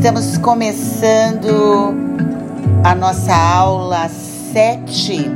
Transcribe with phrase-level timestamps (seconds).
[0.00, 1.92] Estamos começando
[2.82, 5.28] a nossa aula 7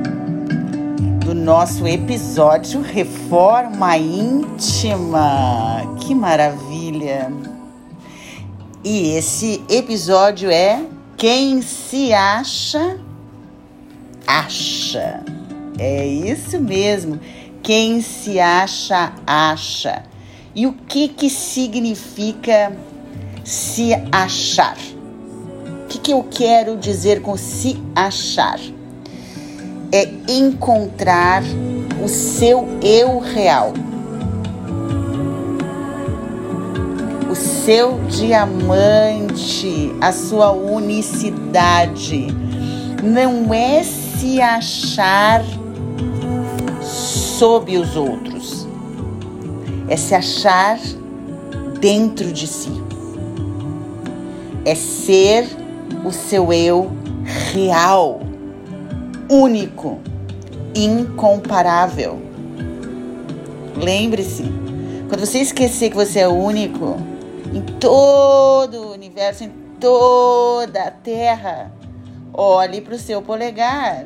[1.23, 5.83] do nosso episódio Reforma Íntima.
[6.01, 7.31] Que maravilha!
[8.83, 10.83] E esse episódio é
[11.19, 12.99] Quem se acha,
[14.27, 15.23] acha.
[15.79, 17.21] É isso mesmo.
[17.63, 20.05] Quem se acha, acha.
[20.55, 22.73] E o que que significa
[23.45, 24.77] se achar.
[25.85, 28.59] O que, que eu quero dizer com se achar?
[29.93, 31.43] É encontrar
[32.03, 33.75] o seu eu real.
[37.31, 42.29] O seu diamante, a sua unicidade.
[43.03, 45.45] Não é se achar
[46.81, 48.67] sob os outros,
[49.89, 50.79] é se achar
[51.81, 52.84] dentro de si
[54.65, 55.47] é ser
[56.05, 56.91] o seu eu
[57.53, 58.21] real,
[59.31, 60.01] único,
[60.75, 62.21] incomparável.
[63.77, 64.45] Lembre-se,
[65.09, 66.97] quando você esquecer que você é único
[67.53, 71.73] em todo o universo, em toda a Terra,
[72.33, 74.05] olhe para o seu polegar.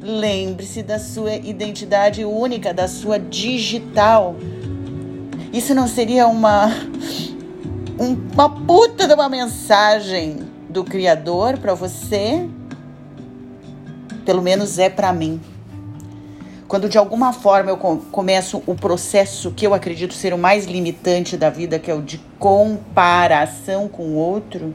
[0.00, 4.36] Lembre-se da sua identidade única, da sua digital.
[5.52, 6.70] Isso não seria uma
[7.98, 12.46] uma puta de uma mensagem do Criador para você,
[14.24, 15.40] pelo menos é para mim.
[16.68, 21.36] Quando de alguma forma eu começo o processo que eu acredito ser o mais limitante
[21.36, 24.74] da vida, que é o de comparação com o outro,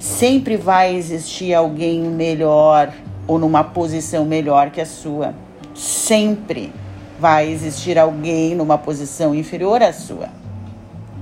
[0.00, 2.92] sempre vai existir alguém melhor
[3.28, 5.34] ou numa posição melhor que a sua.
[5.74, 6.72] Sempre
[7.20, 10.41] vai existir alguém numa posição inferior à sua.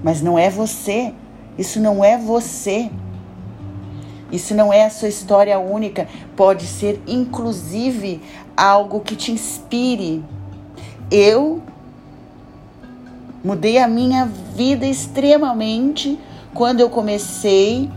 [0.03, 1.13] Mas não é você.
[1.59, 2.91] Isso não é você.
[4.33, 6.09] Isso não é a sua história única.
[6.37, 8.23] Pode ser, inclusive,
[8.57, 10.25] algo que te inspire.
[11.11, 11.61] Eu
[13.43, 16.19] mudei a minha vida extremamente
[16.55, 17.91] quando eu comecei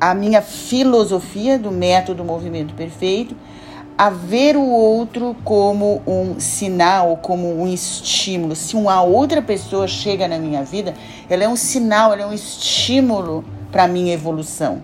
[0.00, 3.36] a minha filosofia do método Movimento Perfeito
[4.02, 8.56] a ver o outro como um sinal, como um estímulo.
[8.56, 10.92] Se uma outra pessoa chega na minha vida,
[11.30, 14.82] ela é um sinal, ela é um estímulo para a minha evolução.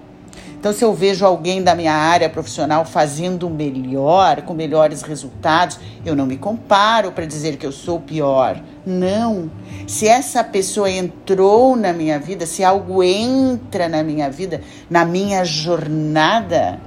[0.57, 6.15] Então, se eu vejo alguém da minha área profissional fazendo melhor, com melhores resultados, eu
[6.15, 8.63] não me comparo para dizer que eu sou pior.
[8.87, 9.51] Não.
[9.85, 15.45] Se essa pessoa entrou na minha vida, se algo entra na minha vida, na minha
[15.45, 16.81] jornada,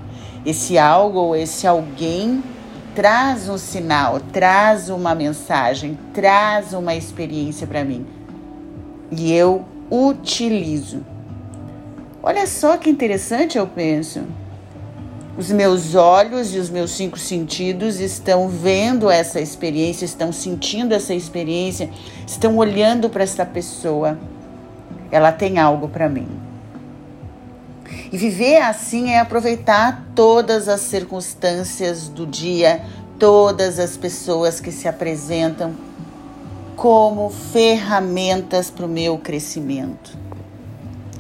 [0.45, 2.43] esse algo ou esse alguém
[2.95, 8.05] traz um sinal, traz uma mensagem, traz uma experiência para mim.
[9.11, 11.05] E eu utilizo.
[12.23, 14.21] Olha só que interessante eu penso.
[15.37, 21.13] Os meus olhos e os meus cinco sentidos estão vendo essa experiência, estão sentindo essa
[21.13, 21.89] experiência,
[22.27, 24.19] estão olhando para essa pessoa.
[25.09, 26.50] Ela tem algo para mim.
[28.11, 32.83] E viver assim é aproveitar todas as circunstâncias do dia,
[33.17, 35.73] todas as pessoas que se apresentam
[36.75, 40.17] como ferramentas para o meu crescimento.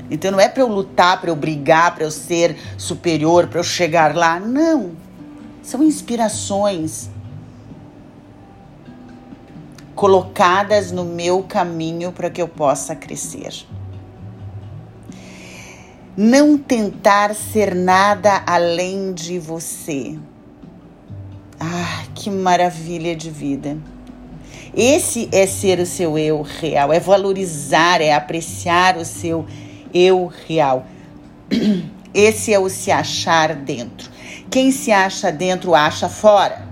[0.09, 3.63] Então não é para eu lutar, para eu brigar, para eu ser superior, para eu
[3.63, 4.37] chegar lá.
[4.37, 4.91] Não.
[5.63, 7.09] São inspirações
[9.95, 13.65] colocadas no meu caminho para que eu possa crescer
[16.21, 20.19] não tentar ser nada além de você.
[21.59, 23.75] Ah, que maravilha de vida.
[24.71, 29.47] Esse é ser o seu eu real, é valorizar, é apreciar o seu
[29.91, 30.85] eu real.
[32.13, 34.11] Esse é o se achar dentro.
[34.51, 36.67] Quem se acha dentro, acha fora.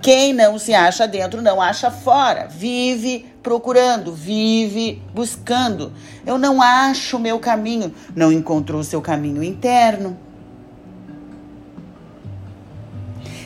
[0.00, 2.46] Quem não se acha dentro, não acha fora.
[2.46, 5.92] Vive procurando, vive buscando.
[6.24, 10.16] Eu não acho o meu caminho, não encontrou o seu caminho interno.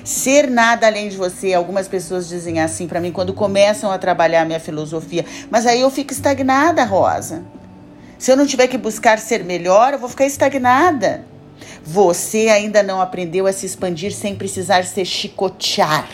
[0.05, 1.53] Ser nada além de você.
[1.53, 5.25] Algumas pessoas dizem assim para mim quando começam a trabalhar a minha filosofia.
[5.51, 7.43] Mas aí eu fico estagnada, Rosa.
[8.19, 11.25] Se eu não tiver que buscar ser melhor, eu vou ficar estagnada.
[11.83, 16.09] Você ainda não aprendeu a se expandir sem precisar se chicotear.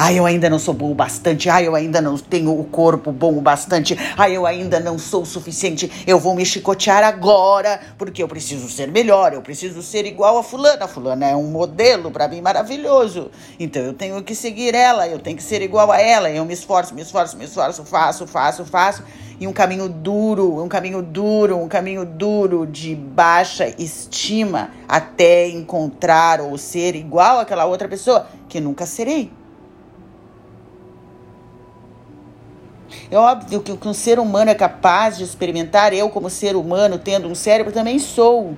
[0.00, 1.50] Ai, eu ainda não sou bom o bastante.
[1.50, 3.98] Ai, eu ainda não tenho o corpo bom o bastante.
[4.16, 5.90] Ai, eu ainda não sou o suficiente.
[6.06, 9.32] Eu vou me chicotear agora porque eu preciso ser melhor.
[9.32, 10.84] Eu preciso ser igual a fulana.
[10.84, 13.28] A fulana é um modelo para mim maravilhoso.
[13.58, 15.08] Então eu tenho que seguir ela.
[15.08, 16.30] Eu tenho que ser igual a ela.
[16.30, 19.02] Eu me esforço, me esforço, me esforço, faço, faço, faço.
[19.40, 26.40] e um caminho duro, um caminho duro, um caminho duro de baixa estima até encontrar
[26.40, 29.37] ou ser igual àquela outra pessoa que nunca serei.
[33.10, 36.54] É óbvio que o que um ser humano é capaz de experimentar, eu, como ser
[36.54, 38.56] humano, tendo um cérebro, também sou.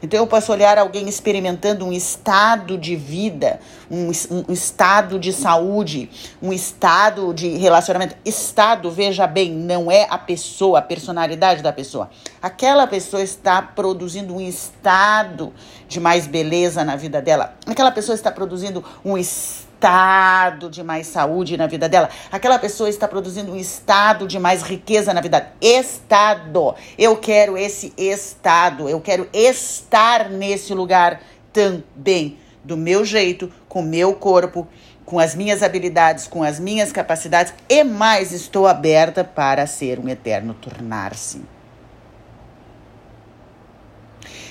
[0.00, 3.58] Então eu posso olhar alguém experimentando um estado de vida,
[3.90, 4.10] um,
[4.48, 6.08] um, estado de saúde,
[6.40, 8.14] um estado de relacionamento.
[8.24, 12.10] Estado, veja bem, não é a pessoa, a personalidade da pessoa.
[12.40, 15.52] Aquela pessoa está produzindo um estado
[15.88, 17.54] de mais beleza na vida dela.
[17.66, 22.10] Aquela pessoa está produzindo um estado estado de mais saúde na vida dela.
[22.32, 25.52] Aquela pessoa está produzindo um estado de mais riqueza na vida.
[25.60, 26.74] Estado.
[26.98, 28.88] Eu quero esse estado.
[28.88, 31.20] Eu quero estar nesse lugar
[31.52, 32.38] também.
[32.64, 34.66] Do meu jeito, com o meu corpo,
[35.06, 40.08] com as minhas habilidades, com as minhas capacidades e mais estou aberta para ser um
[40.08, 41.40] eterno tornar-se.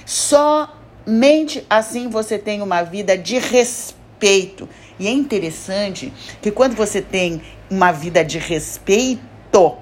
[0.06, 4.68] Somente assim você tem uma vida de respeito
[5.00, 9.78] e é interessante que quando você tem uma vida de respeito,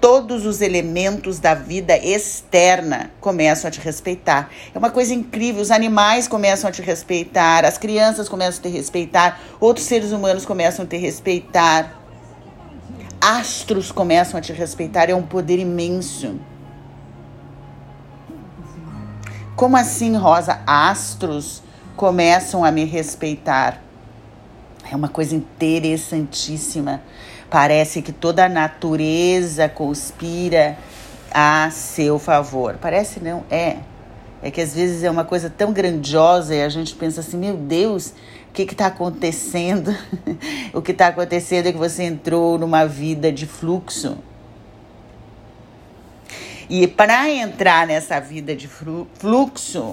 [0.00, 4.50] todos os elementos da vida externa começam a te respeitar.
[4.74, 5.60] É uma coisa incrível.
[5.60, 10.46] Os animais começam a te respeitar, as crianças começam a te respeitar, outros seres humanos
[10.46, 11.98] começam a te respeitar.
[13.20, 15.10] Astros começam a te respeitar.
[15.10, 16.40] É um poder imenso.
[19.54, 20.60] Como assim, Rosa?
[20.66, 21.62] Astros
[21.94, 23.89] começam a me respeitar.
[24.90, 27.00] É uma coisa interessantíssima.
[27.48, 30.76] Parece que toda a natureza conspira
[31.30, 32.76] a seu favor.
[32.80, 33.76] Parece não, é.
[34.42, 37.56] É que às vezes é uma coisa tão grandiosa e a gente pensa assim: meu
[37.56, 38.14] Deus,
[38.48, 39.94] o que está acontecendo?
[40.74, 44.18] o que está acontecendo é que você entrou numa vida de fluxo.
[46.68, 49.92] E para entrar nessa vida de fluxo,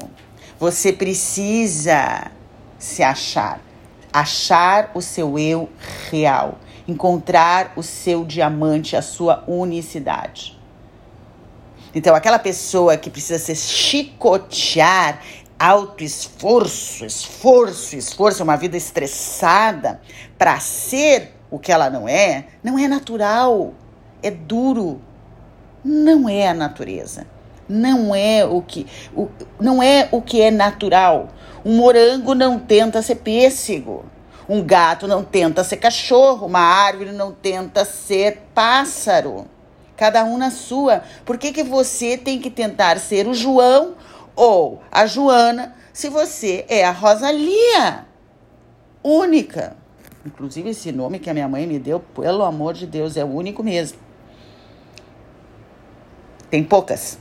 [0.59, 2.31] você precisa
[2.77, 3.59] se achar
[4.19, 5.69] achar o seu eu
[6.09, 10.57] real, encontrar o seu diamante, a sua unicidade.
[11.93, 15.21] Então, aquela pessoa que precisa se chicotear,
[15.57, 20.01] alto esforço, esforço, esforço, uma vida estressada
[20.37, 23.73] para ser o que ela não é, não é natural,
[24.21, 25.01] é duro.
[25.83, 27.25] Não é a natureza.
[27.67, 29.27] Não é o que o,
[29.59, 31.29] não é o que é natural.
[31.65, 34.05] Um morango não tenta ser pêssego.
[34.47, 36.47] Um gato não tenta ser cachorro.
[36.47, 39.45] Uma árvore não tenta ser pássaro.
[39.97, 41.03] Cada um na sua.
[41.25, 43.95] Por que, que você tem que tentar ser o João
[44.35, 48.05] ou a Joana se você é a Rosalia?
[49.03, 49.75] Única.
[50.25, 53.27] Inclusive, esse nome que a minha mãe me deu, pelo amor de Deus, é o
[53.27, 53.97] único mesmo.
[56.49, 57.17] Tem poucas.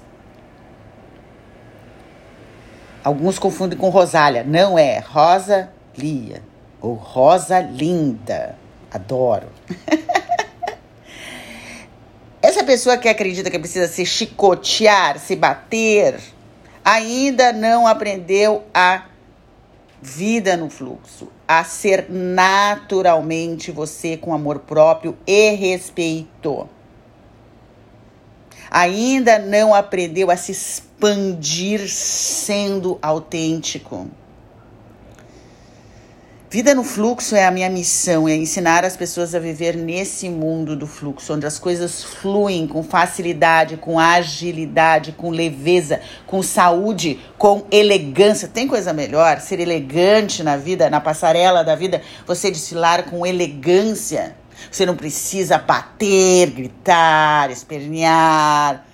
[3.06, 4.42] Alguns confundem com Rosália.
[4.42, 6.42] Não é Rosa Lia
[6.80, 8.58] ou Rosa Linda.
[8.90, 9.46] Adoro.
[12.42, 16.18] Essa pessoa que acredita que precisa se chicotear, se bater,
[16.84, 19.04] ainda não aprendeu a
[20.02, 26.68] vida no fluxo, a ser naturalmente você com amor próprio e respeito
[28.70, 34.08] ainda não aprendeu a se expandir sendo autêntico.
[36.48, 40.76] Vida no fluxo é a minha missão, é ensinar as pessoas a viver nesse mundo
[40.76, 47.66] do fluxo, onde as coisas fluem com facilidade, com agilidade, com leveza, com saúde, com
[47.70, 48.46] elegância.
[48.46, 49.40] Tem coisa melhor?
[49.40, 54.36] Ser elegante na vida, na passarela da vida, você desfilar com elegância.
[54.70, 58.84] Você não precisa bater, gritar, espernear,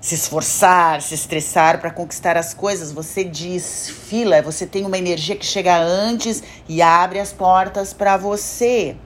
[0.00, 2.92] se esforçar, se estressar para conquistar as coisas.
[2.92, 8.96] Você desfila, você tem uma energia que chega antes e abre as portas para você.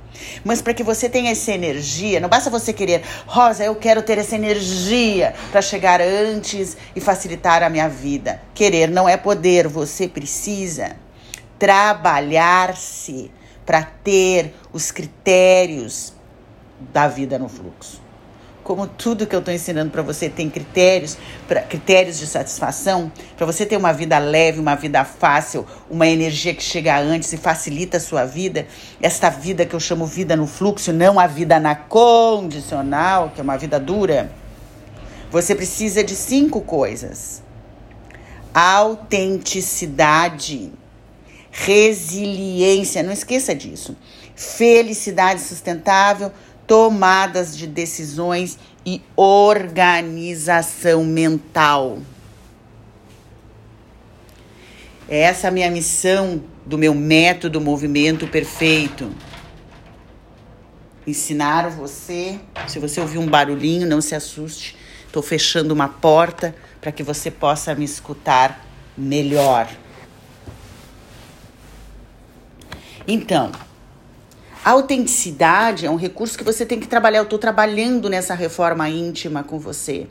[0.44, 4.18] Mas para que você tenha essa energia, não basta você querer, Rosa, eu quero ter
[4.18, 8.40] essa energia para chegar antes e facilitar a minha vida.
[8.54, 10.96] Querer não é poder, você precisa
[11.58, 13.30] trabalhar-se
[13.64, 16.12] para ter os critérios
[16.92, 18.02] da vida no fluxo.
[18.62, 23.44] Como tudo que eu estou ensinando para você tem critérios, pra, critérios de satisfação, para
[23.44, 27.98] você ter uma vida leve, uma vida fácil, uma energia que chega antes e facilita
[27.98, 28.66] a sua vida,
[29.02, 33.44] esta vida que eu chamo vida no fluxo, não a vida na condicional, que é
[33.44, 34.32] uma vida dura,
[35.30, 37.42] você precisa de cinco coisas:
[38.54, 40.72] autenticidade
[41.56, 43.96] resiliência, não esqueça disso.
[44.34, 46.32] Felicidade sustentável,
[46.66, 51.98] tomadas de decisões e organização mental.
[55.08, 59.12] Essa é a minha missão do meu método Movimento Perfeito.
[61.06, 64.76] Ensinar você, se você ouvir um barulhinho, não se assuste.
[65.06, 69.68] Estou fechando uma porta para que você possa me escutar melhor.
[73.06, 73.52] Então,
[74.64, 77.18] a autenticidade é um recurso que você tem que trabalhar.
[77.18, 80.06] Eu estou trabalhando nessa reforma íntima com você.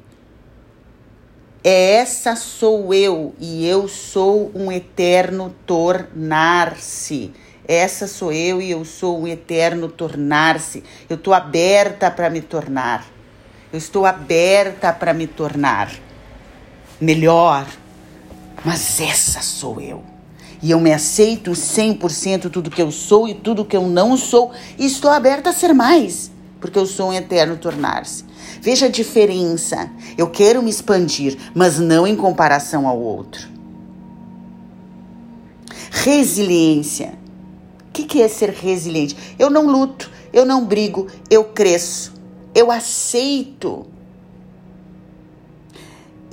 [1.64, 7.34] Essa sou eu e eu sou um eterno tornar-se.
[7.68, 10.84] Essa sou eu e eu sou um eterno tornar-se.
[11.10, 13.06] Eu estou aberta para me tornar.
[13.72, 15.90] Eu estou aberta para me tornar
[17.00, 17.66] melhor.
[18.64, 20.04] Mas essa sou eu.
[20.64, 24.54] E eu me aceito 100% tudo que eu sou e tudo que eu não sou.
[24.80, 28.24] E estou aberta a ser mais, porque eu sou um eterno tornar-se.
[28.62, 29.92] Veja a diferença.
[30.18, 33.46] Eu quero me expandir, mas não em comparação ao outro.
[35.92, 37.14] Resiliência.
[37.90, 39.18] O que, que é ser resiliente?
[39.38, 42.14] Eu não luto, eu não brigo, eu cresço,
[42.56, 43.86] eu aceito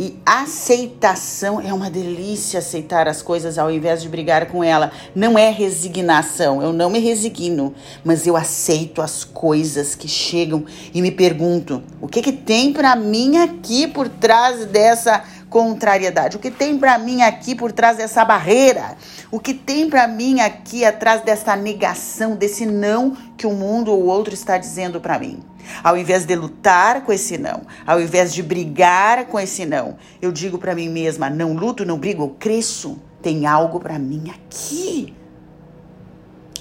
[0.01, 4.91] e aceitação é uma delícia aceitar as coisas ao invés de brigar com ela.
[5.15, 10.65] Não é resignação, eu não me resigno, mas eu aceito as coisas que chegam
[10.95, 16.39] e me pergunto: o que que tem para mim aqui por trás dessa contrariedade?
[16.39, 18.97] O que tem para mim aqui por trás dessa barreira?
[19.31, 24.05] O que tem para mim aqui atrás dessa negação, desse não que o mundo ou
[24.05, 25.50] o outro está dizendo para mim?
[25.83, 30.33] Ao invés de lutar com esse não, ao invés de brigar com esse não, eu
[30.33, 32.99] digo para mim mesma: não luto, não brigo, eu cresço.
[33.23, 35.15] Tem algo para mim aqui,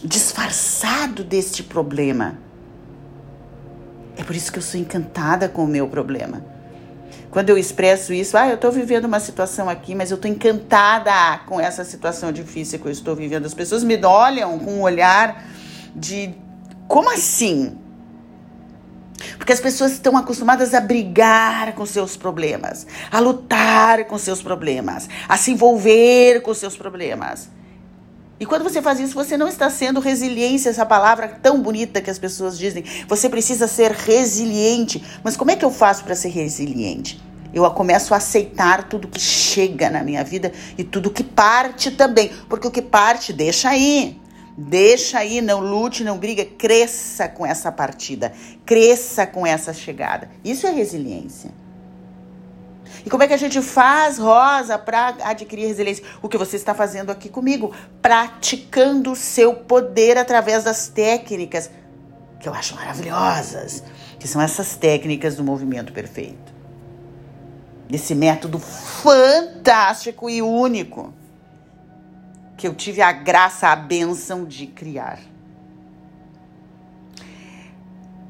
[0.04, 2.38] disfarçado deste problema.
[4.18, 6.44] É por isso que eu sou encantada com o meu problema.
[7.32, 11.40] Quando eu expresso isso, ah, eu estou vivendo uma situação aqui, mas eu estou encantada
[11.46, 13.46] com essa situação difícil que eu estou vivendo.
[13.46, 15.46] As pessoas me olham com um olhar
[15.96, 16.34] de
[16.88, 17.78] como assim?
[19.38, 25.08] Porque as pessoas estão acostumadas a brigar com seus problemas, a lutar com seus problemas,
[25.28, 27.50] a se envolver com seus problemas.
[28.40, 32.10] E quando você faz isso, você não está sendo resiliência, essa palavra tão bonita que
[32.10, 32.86] as pessoas dizem.
[33.08, 35.04] Você precisa ser resiliente.
[35.22, 37.22] Mas como é que eu faço para ser resiliente?
[37.54, 42.32] Eu começo a aceitar tudo que chega na minha vida e tudo que parte também.
[42.48, 44.18] Porque o que parte, deixa aí.
[44.58, 48.34] Deixa aí, não lute, não briga, cresça com essa partida,
[48.66, 50.30] cresça com essa chegada.
[50.44, 51.52] Isso é resiliência.
[53.06, 56.04] E como é que a gente faz, Rosa, para adquirir resiliência?
[56.22, 61.70] O que você está fazendo aqui comigo, praticando o seu poder através das técnicas
[62.40, 63.84] que eu acho maravilhosas,
[64.18, 66.54] que são essas técnicas do movimento perfeito.
[67.90, 71.14] Desse método fantástico e único
[72.60, 75.18] que eu tive a graça, a bênção de criar.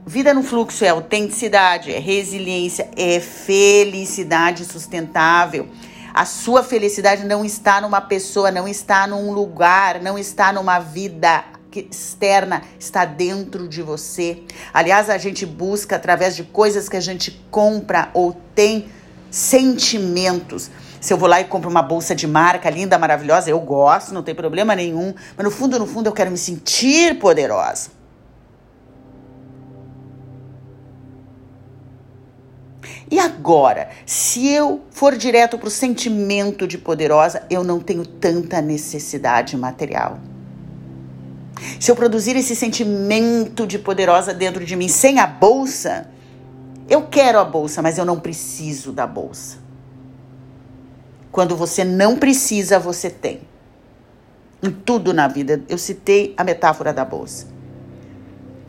[0.06, 5.68] Vida no fluxo é autenticidade, é resiliência, é felicidade sustentável.
[6.14, 11.44] A sua felicidade não está numa pessoa, não está num lugar, não está numa vida
[11.76, 14.44] externa, está dentro de você.
[14.72, 18.90] Aliás, a gente busca através de coisas que a gente compra ou tem
[19.32, 20.70] sentimentos.
[21.00, 24.22] Se eu vou lá e compro uma bolsa de marca linda, maravilhosa, eu gosto, não
[24.22, 25.14] tem problema nenhum.
[25.38, 27.92] Mas no fundo, no fundo, eu quero me sentir poderosa.
[33.12, 38.62] E agora, se eu for direto para o sentimento de poderosa, eu não tenho tanta
[38.62, 40.20] necessidade material.
[41.80, 46.10] Se eu produzir esse sentimento de poderosa dentro de mim sem a bolsa,
[46.88, 49.69] eu quero a bolsa, mas eu não preciso da bolsa.
[51.32, 53.42] Quando você não precisa, você tem.
[54.62, 55.62] Em tudo na vida.
[55.70, 57.48] Eu citei a metáfora da bolsa.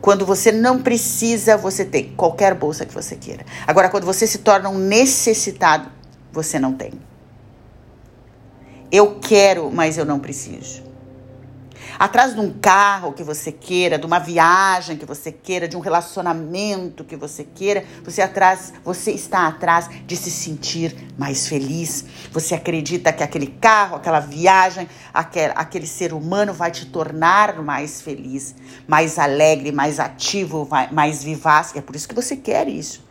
[0.01, 3.45] Quando você não precisa, você tem qualquer bolsa que você queira.
[3.67, 5.91] Agora, quando você se torna um necessitado,
[6.33, 6.93] você não tem.
[8.91, 10.90] Eu quero, mas eu não preciso
[12.01, 15.81] atrás de um carro que você queira, de uma viagem que você queira, de um
[15.81, 22.07] relacionamento que você queira, você atrás, você está atrás de se sentir mais feliz.
[22.33, 28.01] Você acredita que aquele carro, aquela viagem, aquele, aquele ser humano vai te tornar mais
[28.01, 28.55] feliz,
[28.89, 31.77] mais alegre, mais ativo, mais vivaz.
[31.77, 33.05] É por isso que você quer isso.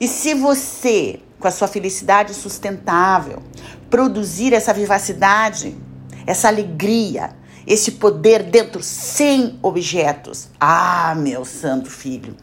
[0.00, 3.42] E se você, com a sua felicidade sustentável,
[3.90, 5.76] produzir essa vivacidade,
[6.26, 7.36] essa alegria,
[7.68, 10.48] esse poder dentro sem objetos.
[10.58, 12.34] Ah, meu santo filho,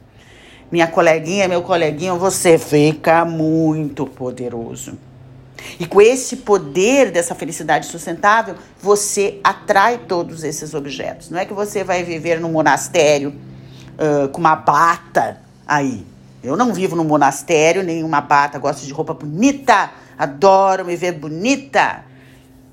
[0.72, 4.98] minha coleguinha, meu coleguinho, você fica muito poderoso.
[5.79, 11.32] E com esse poder dessa felicidade sustentável, você atrai todos esses objetos.
[11.32, 16.05] Não é que você vai viver num monastério uh, com uma bata aí.
[16.44, 21.13] Eu não vivo num monastério, nem uma bata, gosto de roupa bonita, adoro me ver
[21.13, 22.05] bonita.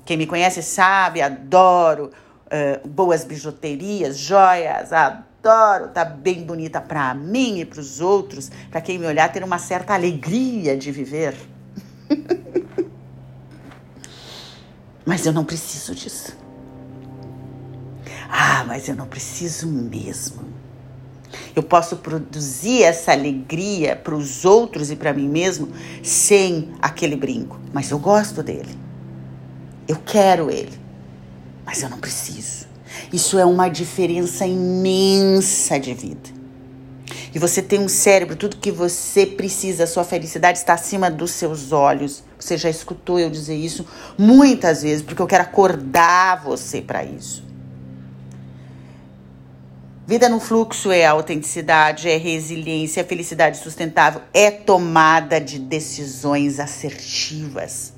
[0.05, 2.11] Quem me conhece sabe, adoro
[2.47, 8.81] uh, boas bijuterias, joias, adoro tá bem bonita para mim e para os outros, para
[8.81, 11.35] quem me olhar ter uma certa alegria de viver.
[15.05, 16.37] Mas eu não preciso disso.
[18.29, 20.41] Ah, mas eu não preciso mesmo.
[21.55, 25.69] Eu posso produzir essa alegria para os outros e para mim mesmo
[26.01, 28.75] sem aquele brinco, mas eu gosto dele.
[29.87, 30.73] Eu quero ele,
[31.65, 32.67] mas eu não preciso.
[33.11, 36.43] Isso é uma diferença imensa de vida.
[37.33, 41.31] E você tem um cérebro, tudo que você precisa, a sua felicidade está acima dos
[41.31, 42.23] seus olhos.
[42.39, 43.85] Você já escutou eu dizer isso
[44.17, 47.43] muitas vezes, porque eu quero acordar você para isso.
[50.05, 57.93] Vida no fluxo é autenticidade, é resiliência, é felicidade sustentável, é tomada de decisões assertivas.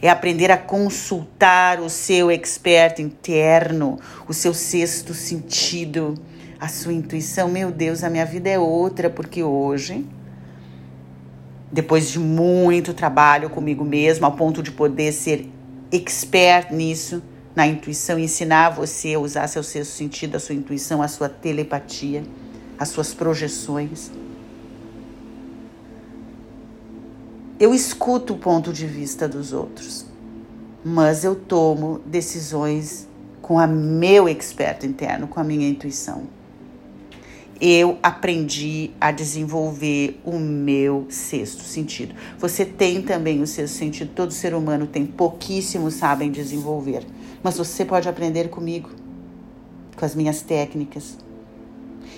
[0.00, 6.14] É aprender a consultar o seu expert interno, o seu sexto sentido
[6.60, 10.06] a sua intuição, meu Deus, a minha vida é outra, porque hoje,
[11.72, 15.50] depois de muito trabalho comigo mesmo, ao ponto de poder ser
[15.90, 17.22] expert nisso,
[17.56, 22.22] na intuição, ensinar você a usar seu sexto sentido, a sua intuição, a sua telepatia,
[22.78, 24.10] as suas projeções.
[27.60, 30.06] Eu escuto o ponto de vista dos outros,
[30.82, 33.06] mas eu tomo decisões
[33.40, 36.40] com a meu experto interno, com a minha intuição
[37.60, 42.14] eu aprendi a desenvolver o meu sexto sentido.
[42.38, 47.04] Você tem também o sexto sentido, todo ser humano tem, pouquíssimos sabem desenvolver.
[47.42, 48.88] Mas você pode aprender comigo,
[49.94, 51.18] com as minhas técnicas.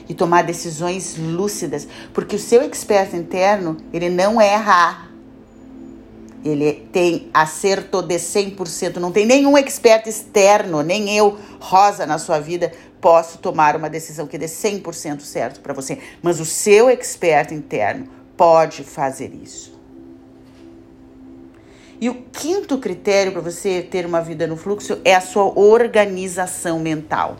[0.08, 5.08] E tomar decisões lúcidas, porque o seu expert interno, ele não erra.
[6.44, 12.40] Ele tem acerto de 100%, não tem nenhum expert externo, nem eu, Rosa, na sua
[12.40, 17.52] vida, posso tomar uma decisão que dê 100% certo para você, mas o seu expert
[17.52, 19.72] interno pode fazer isso.
[22.00, 26.80] E o quinto critério para você ter uma vida no fluxo é a sua organização
[26.80, 27.36] mental.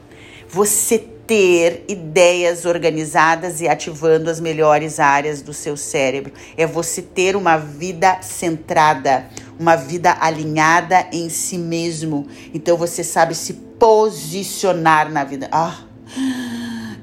[0.49, 1.01] Você
[1.33, 6.35] ter ideias organizadas e ativando as melhores áreas do seu cérebro.
[6.59, 9.25] É você ter uma vida centrada,
[9.59, 12.27] uma vida alinhada em si mesmo.
[12.53, 15.49] Então você sabe se posicionar na vida.
[15.51, 15.85] Ah,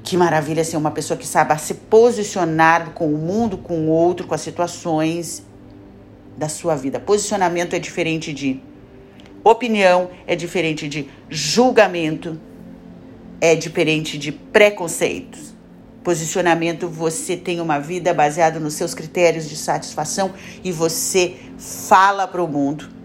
[0.04, 4.28] que maravilha ser uma pessoa que sabe se posicionar com o mundo, com o outro,
[4.28, 5.42] com as situações
[6.38, 7.00] da sua vida.
[7.00, 8.62] Posicionamento é diferente de
[9.42, 12.38] opinião, é diferente de julgamento,
[13.40, 15.54] é diferente de preconceitos.
[16.02, 20.32] Posicionamento, você tem uma vida baseada nos seus critérios de satisfação
[20.64, 23.00] e você fala para o mundo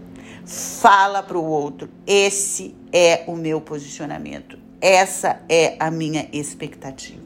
[0.46, 1.90] fala para o outro.
[2.06, 4.58] Esse é o meu posicionamento.
[4.80, 7.25] Essa é a minha expectativa.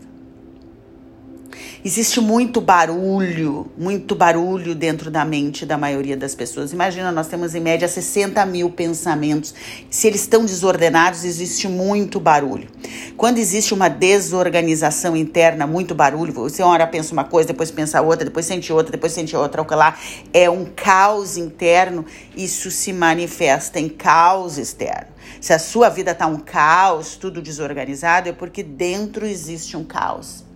[1.82, 6.74] Existe muito barulho, muito barulho dentro da mente da maioria das pessoas.
[6.74, 9.54] Imagina, nós temos em média 60 mil pensamentos.
[9.88, 12.68] Se eles estão desordenados, existe muito barulho.
[13.16, 18.02] Quando existe uma desorganização interna, muito barulho, você uma hora pensa uma coisa, depois pensa
[18.02, 19.96] outra, depois sente outra, depois sente outra, o lá
[20.34, 22.04] é um caos interno,
[22.36, 25.08] isso se manifesta em caos externo.
[25.40, 30.49] Se a sua vida está um caos, tudo desorganizado, é porque dentro existe um caos.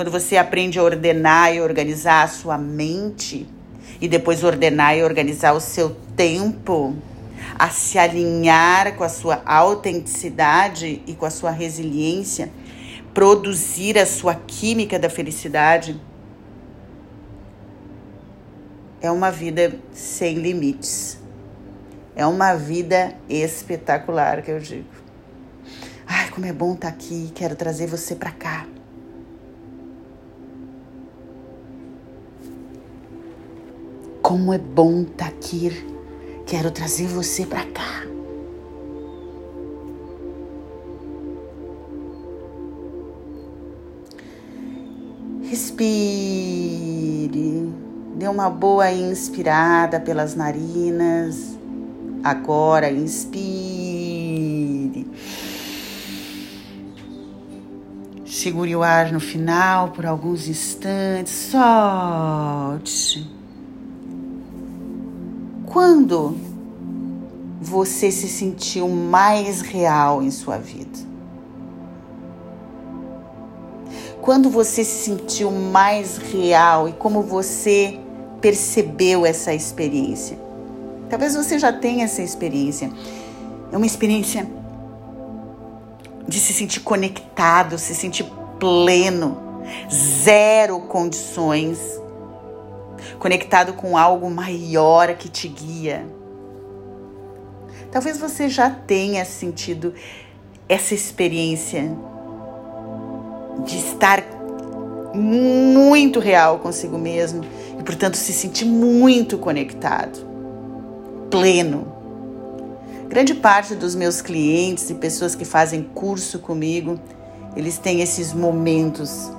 [0.00, 3.46] Quando você aprende a ordenar e organizar a sua mente
[4.00, 6.96] e depois ordenar e organizar o seu tempo,
[7.58, 12.50] a se alinhar com a sua autenticidade e com a sua resiliência,
[13.12, 16.00] produzir a sua química da felicidade,
[19.02, 21.18] é uma vida sem limites.
[22.16, 24.88] É uma vida espetacular que eu digo.
[26.06, 28.66] Ai, como é bom estar tá aqui, quero trazer você para cá.
[34.22, 35.70] Como é bom estar tá aqui.
[36.46, 38.04] Quero trazer você para cá.
[45.42, 46.80] Respire.
[48.16, 51.58] Dê uma boa inspirada pelas narinas.
[52.22, 53.40] Agora inspire.
[58.24, 61.50] Segure o ar no final por alguns instantes.
[61.50, 63.39] Solte.
[65.82, 66.36] Quando
[67.58, 70.98] você se sentiu mais real em sua vida?
[74.20, 77.98] Quando você se sentiu mais real e como você
[78.42, 80.38] percebeu essa experiência?
[81.08, 82.92] Talvez você já tenha essa experiência.
[83.72, 84.46] É uma experiência
[86.28, 91.78] de se sentir conectado, se sentir pleno, zero condições,
[93.20, 96.06] conectado com algo maior que te guia.
[97.92, 99.92] Talvez você já tenha sentido
[100.66, 101.92] essa experiência
[103.64, 104.24] de estar
[105.14, 107.44] muito real consigo mesmo
[107.78, 110.18] e, portanto, se sentir muito conectado,
[111.30, 111.92] pleno.
[113.06, 116.98] Grande parte dos meus clientes e pessoas que fazem curso comigo,
[117.54, 119.30] eles têm esses momentos.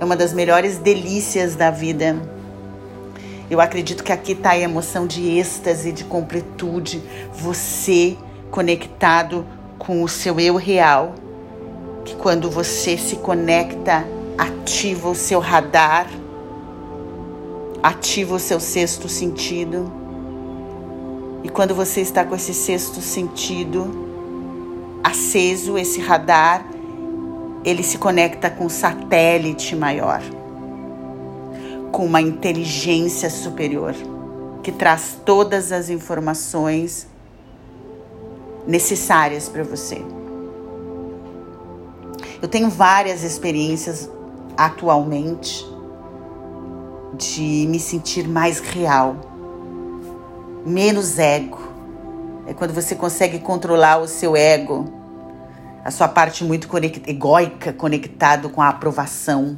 [0.00, 2.16] É uma das melhores delícias da vida.
[3.48, 8.16] Eu acredito que aqui está a emoção de êxtase, de completude, você
[8.50, 9.46] conectado
[9.78, 11.14] com o seu eu real,
[12.04, 14.04] que quando você se conecta,
[14.36, 16.08] ativa o seu radar,
[17.82, 19.92] ativa o seu sexto sentido.
[21.44, 24.06] E quando você está com esse sexto sentido
[25.04, 26.66] aceso, esse radar,
[27.64, 30.20] ele se conecta com um satélite maior,
[31.96, 33.94] com uma inteligência superior,
[34.62, 37.08] que traz todas as informações
[38.66, 40.04] necessárias para você.
[42.42, 44.10] Eu tenho várias experiências
[44.58, 45.66] atualmente
[47.14, 49.16] de me sentir mais real
[50.66, 51.58] menos ego.
[52.46, 54.84] É quando você consegue controlar o seu ego,
[55.82, 59.56] a sua parte muito conect, egóica, conectado com a aprovação.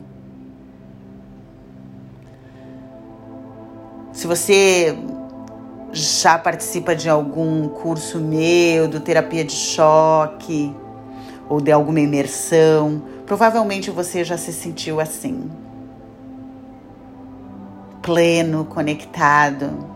[4.19, 4.99] Se você
[5.93, 10.75] já participa de algum curso meu, do terapia de choque
[11.49, 15.49] ou de alguma imersão, provavelmente você já se sentiu assim.
[18.03, 19.87] Pleno, conectado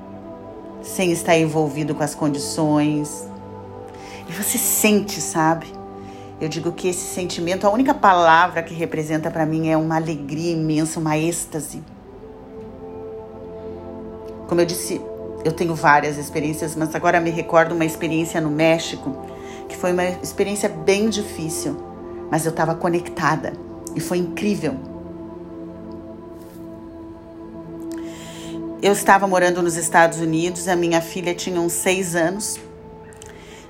[0.83, 3.29] sem estar envolvido com as condições.
[4.29, 5.67] E você sente, sabe?
[6.41, 10.53] Eu digo que esse sentimento, a única palavra que representa para mim é uma alegria
[10.53, 11.83] imensa, uma êxtase.
[14.49, 15.01] Como eu disse,
[15.45, 19.17] eu tenho várias experiências, mas agora me recordo uma experiência no México,
[19.69, 21.77] que foi uma experiência bem difícil,
[22.31, 23.53] mas eu estava conectada
[23.95, 24.93] e foi incrível
[28.83, 32.59] Eu estava morando nos Estados Unidos, a minha filha tinha uns seis anos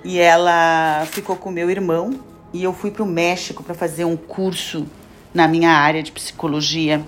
[0.02, 2.18] e ela ficou com meu irmão
[2.50, 4.86] e eu fui para o México para fazer um curso
[5.34, 7.02] na minha área de psicologia.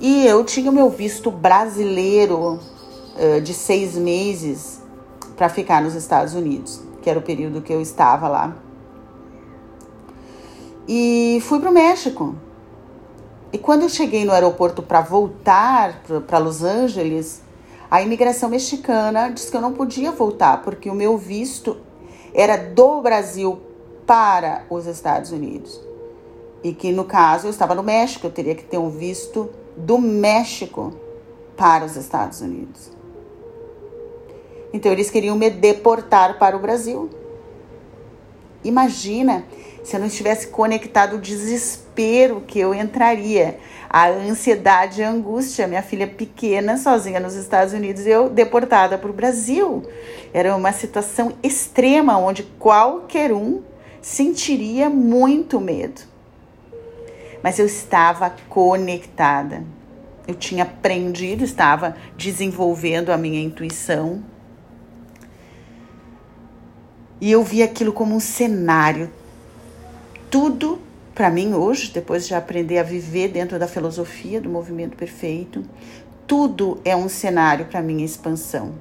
[0.00, 4.80] E eu tinha o meu visto brasileiro uh, de seis meses
[5.36, 8.56] para ficar nos Estados Unidos, que era o período que eu estava lá.
[10.88, 12.34] E fui para o México.
[13.52, 17.42] E quando eu cheguei no aeroporto para voltar para Los Angeles,
[17.90, 21.76] a imigração mexicana disse que eu não podia voltar, porque o meu visto
[22.32, 23.60] era do Brasil
[24.06, 25.78] para os Estados Unidos.
[26.64, 29.50] E que no caso eu estava no México, eu teria que ter um visto
[29.84, 30.92] do México
[31.56, 32.90] para os Estados Unidos.
[34.72, 37.10] Então eles queriam me deportar para o Brasil.
[38.62, 39.44] Imagina
[39.82, 45.66] se eu não estivesse conectado o desespero que eu entraria, a ansiedade e a angústia.
[45.66, 49.82] Minha filha pequena, sozinha nos Estados Unidos, eu deportada para o Brasil.
[50.32, 53.62] Era uma situação extrema onde qualquer um
[54.00, 56.09] sentiria muito medo.
[57.42, 59.64] Mas eu estava conectada.
[60.26, 64.22] Eu tinha aprendido, estava desenvolvendo a minha intuição.
[67.20, 69.10] E eu vi aquilo como um cenário
[70.30, 70.78] tudo
[71.14, 75.62] para mim hoje, depois de aprender a viver dentro da filosofia do movimento perfeito,
[76.26, 78.72] tudo é um cenário para minha expansão.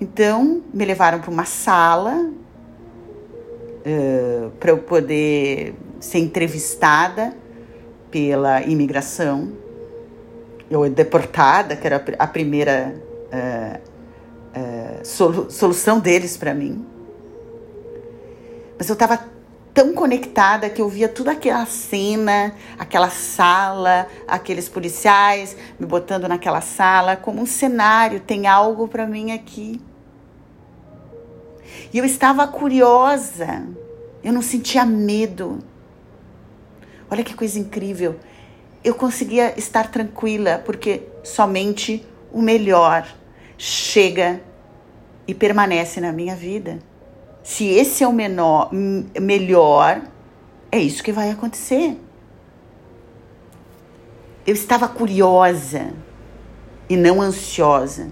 [0.00, 2.30] Então, me levaram para uma sala
[3.86, 7.34] uh, para eu poder ser entrevistada
[8.16, 9.52] pela imigração.
[10.70, 12.94] Eu deportada, que era a primeira
[13.30, 13.78] uh,
[14.58, 16.82] uh, solu solução deles para mim.
[18.78, 19.22] Mas eu estava
[19.74, 26.62] tão conectada que eu via toda aquela cena, aquela sala, aqueles policiais me botando naquela
[26.62, 29.78] sala como um cenário, tem algo para mim aqui.
[31.92, 33.66] E eu estava curiosa.
[34.24, 35.58] Eu não sentia medo.
[37.10, 38.16] Olha que coisa incrível.
[38.82, 43.06] Eu conseguia estar tranquila porque somente o melhor
[43.56, 44.40] chega
[45.26, 46.78] e permanece na minha vida.
[47.42, 50.02] Se esse é o menor, melhor,
[50.70, 51.96] é isso que vai acontecer.
[54.46, 55.92] Eu estava curiosa
[56.88, 58.10] e não ansiosa.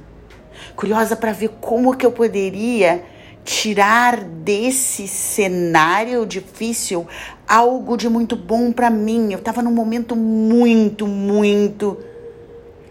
[0.75, 3.05] Curiosa para ver como que eu poderia
[3.45, 7.07] tirar desse cenário difícil
[7.47, 9.33] algo de muito bom para mim.
[9.33, 11.99] Eu estava num momento muito, muito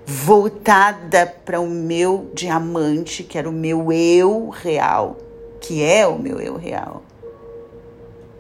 [0.06, 5.18] voltada para o meu diamante, que era o meu eu real,
[5.62, 7.04] que é o meu eu real.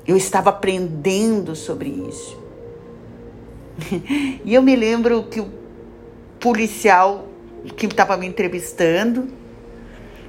[0.05, 2.37] Eu estava aprendendo sobre isso.
[4.43, 5.49] e eu me lembro que o
[6.39, 7.27] policial
[7.77, 9.27] que estava me entrevistando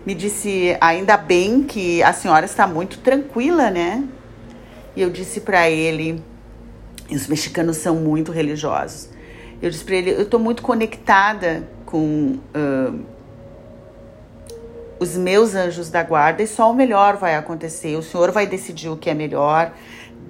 [0.07, 4.07] me disse: ainda bem que a senhora está muito tranquila, né?
[4.97, 6.23] E eu disse para ele:
[7.11, 9.09] os mexicanos são muito religiosos.
[9.61, 13.01] Eu disse para ele: eu estou muito conectada com uh,
[14.99, 17.97] os meus anjos da guarda e só o melhor vai acontecer.
[17.97, 19.73] O senhor vai decidir o que é melhor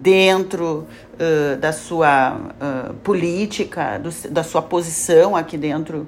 [0.01, 6.07] dentro uh, da sua uh, política, do, da sua posição aqui dentro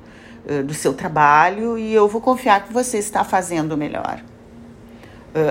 [0.64, 4.22] do seu trabalho e eu vou confiar que você está fazendo o melhor.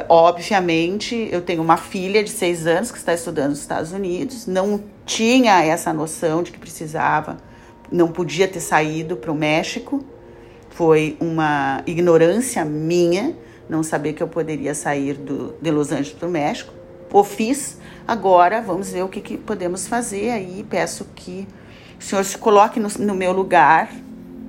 [0.10, 4.84] Obviamente, eu tenho uma filha de seis anos que está estudando nos Estados Unidos, não
[5.06, 7.38] tinha essa noção de que precisava
[7.92, 10.04] não podia ter saído para o México.
[10.70, 13.36] Foi uma ignorância minha
[13.70, 16.74] não saber que eu poderia sair do, de Los Angeles para o México.
[17.12, 17.78] O fiz.
[18.08, 20.66] Agora vamos ver o que, que podemos fazer aí.
[20.70, 21.48] Peço que
[22.00, 23.90] o senhor se coloque no, no meu lugar.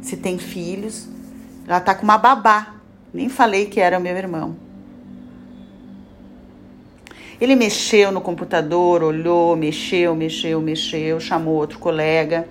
[0.03, 1.09] Se tem filhos.
[1.67, 2.75] Ela está com uma babá.
[3.15, 4.57] Nem falei que era meu irmão.
[7.41, 12.49] Ele mexeu no computador, olhou, mexeu, mexeu, mexeu, chamou outro colega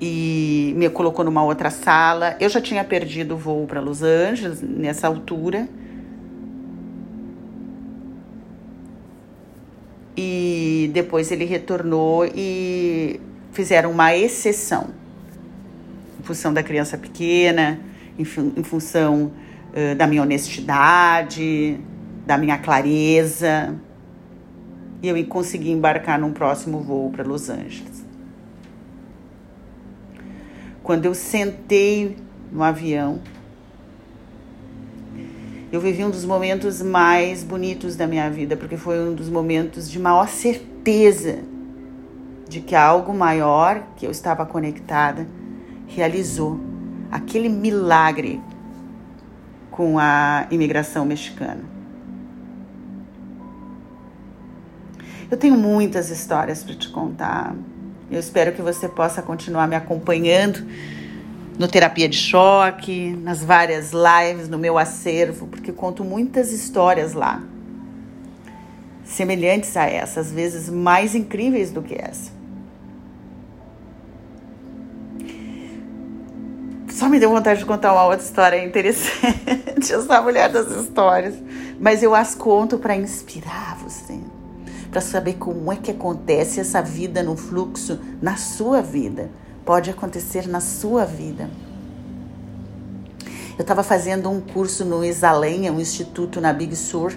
[0.00, 2.36] e me colocou numa outra sala.
[2.38, 5.68] Eu já tinha perdido o voo para Los Angeles nessa altura.
[10.16, 13.20] E depois ele retornou e
[13.52, 14.90] fizeram uma exceção
[16.18, 17.80] em função da criança pequena,
[18.18, 19.32] em, em função
[19.72, 21.80] uh, da minha honestidade,
[22.26, 23.74] da minha clareza.
[25.02, 28.04] E eu consegui embarcar num próximo voo para Los Angeles.
[30.82, 32.16] Quando eu sentei
[32.50, 33.20] no avião,
[35.70, 39.90] eu vivi um dos momentos mais bonitos da minha vida, porque foi um dos momentos
[39.90, 41.40] de maior certeza
[42.48, 45.26] de que algo maior que eu estava conectada
[45.86, 46.58] realizou
[47.10, 48.40] aquele milagre
[49.70, 51.77] com a imigração mexicana.
[55.30, 57.54] Eu tenho muitas histórias para te contar.
[58.10, 60.66] Eu espero que você possa continuar me acompanhando
[61.58, 67.42] no Terapia de Choque, nas várias lives, no meu acervo, porque conto muitas histórias lá,
[69.04, 72.32] semelhantes a essa, às vezes mais incríveis do que essa.
[76.88, 79.36] Só me deu vontade de contar uma outra história interessante,
[79.92, 81.34] essa mulher das histórias,
[81.78, 84.18] mas eu as conto para inspirar você
[84.90, 89.30] para saber como é que acontece essa vida no fluxo na sua vida.
[89.64, 91.50] Pode acontecer na sua vida.
[93.58, 97.12] Eu estava fazendo um curso no Isalém, um instituto na Big Sur,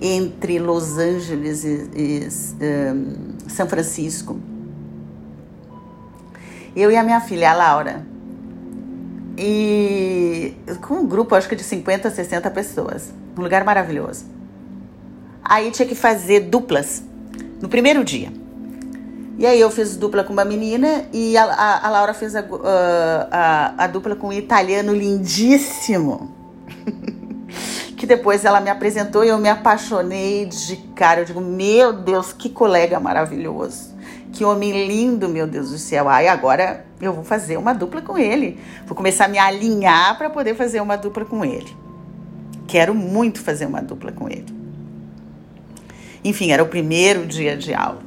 [0.00, 2.28] entre Los Angeles e, e
[2.62, 4.38] um, São Francisco.
[6.74, 8.06] Eu e a minha filha, a Laura.
[9.36, 13.12] E com um grupo, acho que de 50, 60 pessoas.
[13.36, 14.37] Um lugar maravilhoso.
[15.44, 17.02] Aí tinha que fazer duplas
[17.60, 18.32] no primeiro dia.
[19.38, 22.44] E aí eu fiz dupla com uma menina e a, a, a Laura fez a,
[23.30, 26.34] a, a, dupla com um italiano lindíssimo.
[27.96, 31.20] que depois ela me apresentou e eu me apaixonei de cara.
[31.20, 33.96] Eu digo, meu Deus, que colega maravilhoso.
[34.32, 36.08] Que homem lindo, meu Deus do céu.
[36.08, 38.58] Ai, agora eu vou fazer uma dupla com ele.
[38.86, 41.76] Vou começar a me alinhar para poder fazer uma dupla com ele.
[42.66, 44.57] Quero muito fazer uma dupla com ele.
[46.28, 48.02] Enfim, era o primeiro dia de aula.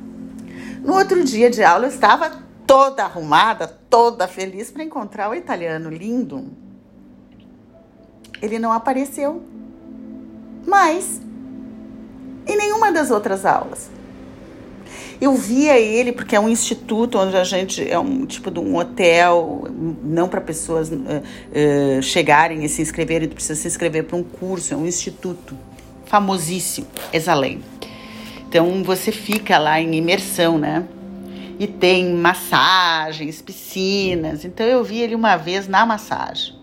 [0.84, 2.32] No outro dia de aula, eu estava
[2.68, 6.46] toda arrumada, toda feliz para encontrar o italiano lindo.
[8.40, 9.42] Ele não apareceu.
[10.68, 11.20] Mas,
[12.46, 13.90] em nenhuma das outras aulas.
[15.20, 17.90] Eu via ele, porque é um instituto onde a gente.
[17.90, 19.64] É um tipo de um hotel,
[20.04, 24.76] não para pessoas uh, uh, chegarem e se inscreverem, precisa se inscrever para um curso,
[24.76, 25.58] é um instituto
[26.06, 27.71] famosíssimo, Exalém.
[28.52, 30.86] Então você fica lá em imersão, né?
[31.62, 34.44] e tem massagens, piscinas.
[34.44, 36.56] Então eu vi ele uma vez na massagem.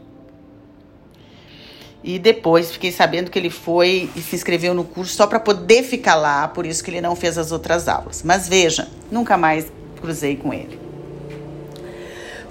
[2.03, 5.85] E depois fiquei sabendo que ele foi e se inscreveu no curso só para poder
[5.85, 8.25] ficar lá, por isso que ele não fez as outras aulas.
[8.25, 9.71] Mas veja, nunca mais
[10.01, 10.81] cruzei com ele.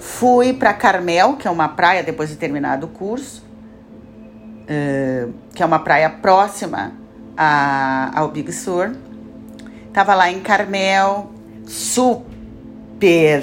[0.00, 3.44] Fui para Carmel, que é uma praia depois de terminado o curso,
[4.64, 6.94] uh, que é uma praia próxima
[7.36, 8.96] a, ao Big Sur.
[9.98, 11.28] Tava lá em Carmel,
[11.66, 13.42] super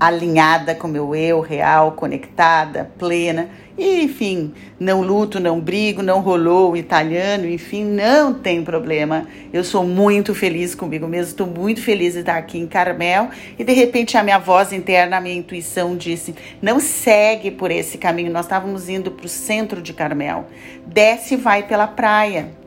[0.00, 3.48] alinhada com meu eu real, conectada, plena.
[3.78, 9.28] E, enfim, não luto, não brigo, não rolou o italiano, enfim, não tem problema.
[9.52, 13.30] Eu sou muito feliz comigo mesmo, estou muito feliz de estar aqui em Carmel.
[13.56, 17.98] E de repente a minha voz interna, a minha intuição disse: não segue por esse
[17.98, 18.32] caminho.
[18.32, 20.44] Nós estávamos indo para o centro de Carmel.
[20.84, 22.61] Desce e vai pela praia.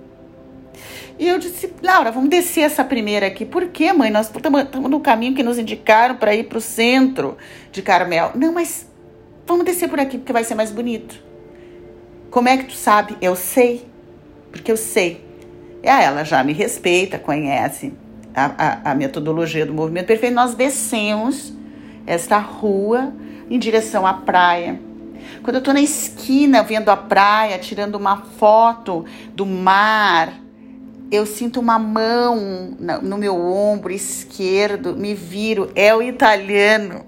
[1.18, 3.46] E eu disse, Laura, vamos descer essa primeira aqui.
[3.46, 4.12] Por quê, mãe?
[4.12, 7.38] Nós estamos no caminho que nos indicaram para ir para o centro
[7.72, 8.32] de Carmel.
[8.36, 8.86] Não, mas
[9.48, 11.24] vamos descer por aqui porque vai ser mais bonito.
[12.30, 13.16] Como é que tu sabe?
[13.22, 13.88] Eu sei.
[14.52, 15.24] Porque eu sei.
[15.82, 17.94] E ela já me respeita, conhece
[18.34, 20.34] a, a, a metodologia do movimento perfeito.
[20.34, 21.54] Nós descemos
[22.06, 23.14] esta rua
[23.50, 24.82] em direção à praia.
[25.44, 30.45] Quando eu estou na esquina vendo a praia, tirando uma foto do mar,
[31.12, 37.06] eu sinto uma mão no meu ombro esquerdo, me viro, é o italiano.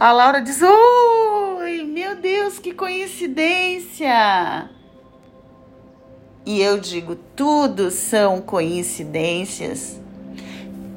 [0.00, 4.70] A Laura diz: Oi, meu Deus, que coincidência!
[6.44, 10.00] E eu digo: tudo são coincidências.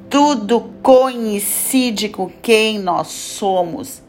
[0.09, 4.04] Tudo coincide com quem nós somos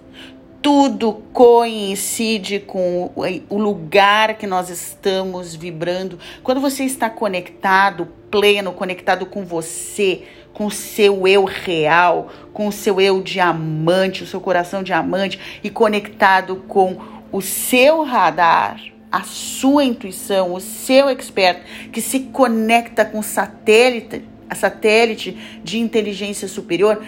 [0.66, 3.12] tudo coincide com
[3.48, 6.18] o lugar que nós estamos vibrando.
[6.42, 12.72] Quando você está conectado, pleno, conectado com você, com o seu eu real, com o
[12.72, 16.98] seu eu diamante, o seu coração diamante e conectado com
[17.30, 18.80] o seu radar,
[19.12, 21.60] a sua intuição, o seu expert
[21.92, 27.00] que se conecta com satélite, a satélite de inteligência superior,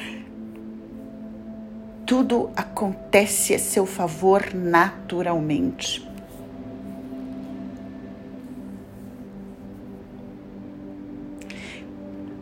[2.09, 6.09] tudo acontece a seu favor naturalmente.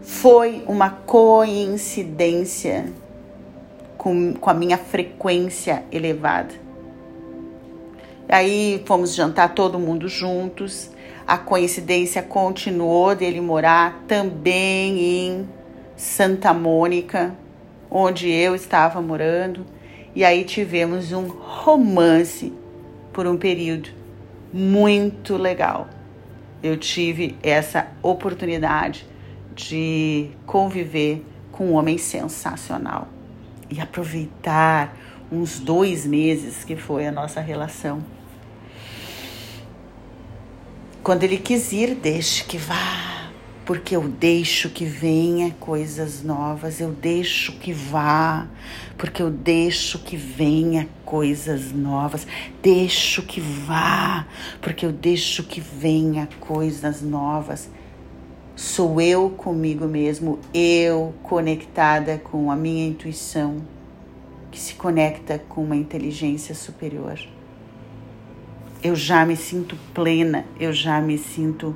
[0.00, 2.92] Foi uma coincidência
[3.98, 6.54] com, com a minha frequência elevada.
[8.28, 10.92] Aí fomos jantar todo mundo juntos.
[11.26, 15.48] A coincidência continuou dele morar também em
[15.96, 17.34] Santa Mônica,
[17.90, 19.64] onde eu estava morando,
[20.14, 22.52] e aí tivemos um romance
[23.12, 23.90] por um período
[24.52, 25.88] muito legal.
[26.62, 29.06] Eu tive essa oportunidade
[29.54, 33.08] de conviver com um homem sensacional
[33.70, 34.96] e aproveitar
[35.30, 38.02] uns dois meses que foi a nossa relação.
[41.02, 43.15] Quando ele quis ir, deixe que vá
[43.66, 48.46] porque eu deixo que venha coisas novas, eu deixo que vá,
[48.96, 52.24] porque eu deixo que venha coisas novas,
[52.62, 54.24] deixo que vá,
[54.62, 57.68] porque eu deixo que venha coisas novas.
[58.54, 63.56] Sou eu comigo mesmo, eu conectada com a minha intuição,
[64.52, 67.18] que se conecta com uma inteligência superior.
[68.80, 71.74] Eu já me sinto plena, eu já me sinto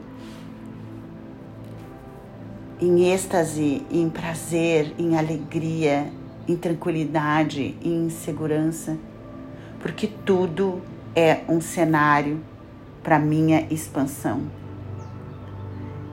[2.80, 6.10] em êxtase, em prazer, em alegria,
[6.48, 8.96] em tranquilidade, em segurança,
[9.80, 10.80] porque tudo
[11.14, 12.40] é um cenário
[13.02, 14.42] para minha expansão.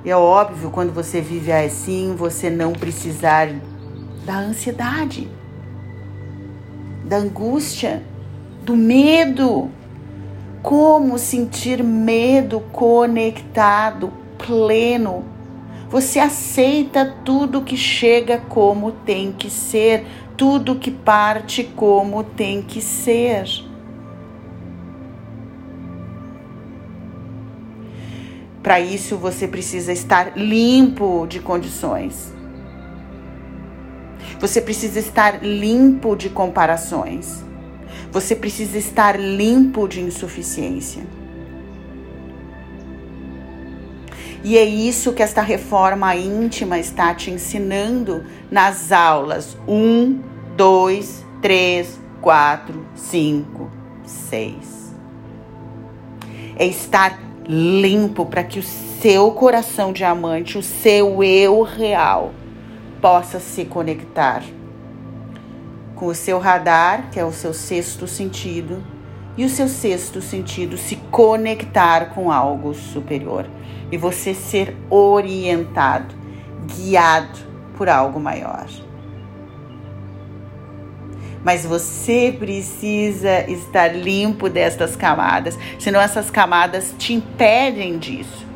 [0.05, 3.49] É óbvio, quando você vive assim, você não precisar
[4.25, 5.29] da ansiedade,
[7.05, 8.03] da angústia,
[8.63, 9.69] do medo.
[10.61, 15.36] Como sentir medo conectado, pleno
[15.89, 22.81] você aceita tudo que chega como tem que ser, tudo que parte como tem que
[22.81, 23.45] ser.
[28.61, 32.33] Para isso você precisa estar limpo de condições.
[34.41, 37.45] Você precisa estar limpo de comparações.
[38.11, 41.16] Você precisa estar limpo de insuficiência.
[44.47, 50.21] E é isso que esta reforma íntima está te ensinando nas aulas 1,
[50.55, 53.71] 2, 3, 4, 5,
[54.05, 54.95] 6.
[56.55, 62.31] É estar limpo para que o seu coração diamante, o seu eu real,
[63.01, 64.45] possa se conectar
[65.93, 68.81] com o seu radar, que é o seu sexto sentido,
[69.37, 73.45] e o seu sexto sentido se conectar com algo superior
[73.91, 76.15] e você ser orientado,
[76.75, 77.39] guiado
[77.77, 78.67] por algo maior.
[81.43, 88.47] Mas você precisa estar limpo destas camadas, senão essas camadas te impedem disso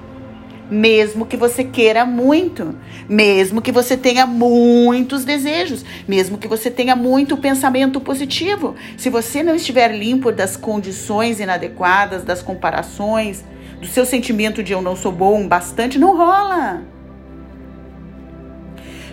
[0.71, 2.73] mesmo que você queira muito,
[3.07, 8.73] mesmo que você tenha muitos desejos, mesmo que você tenha muito pensamento positivo.
[8.95, 13.43] Se você não estiver limpo das condições inadequadas, das comparações,
[13.82, 16.84] do seu sentimento de eu não sou bom bastante, não rola.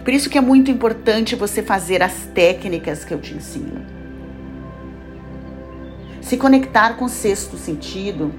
[0.05, 3.85] Por isso que é muito importante você fazer as técnicas que eu te ensino.
[6.21, 8.33] Se conectar com o sexto sentido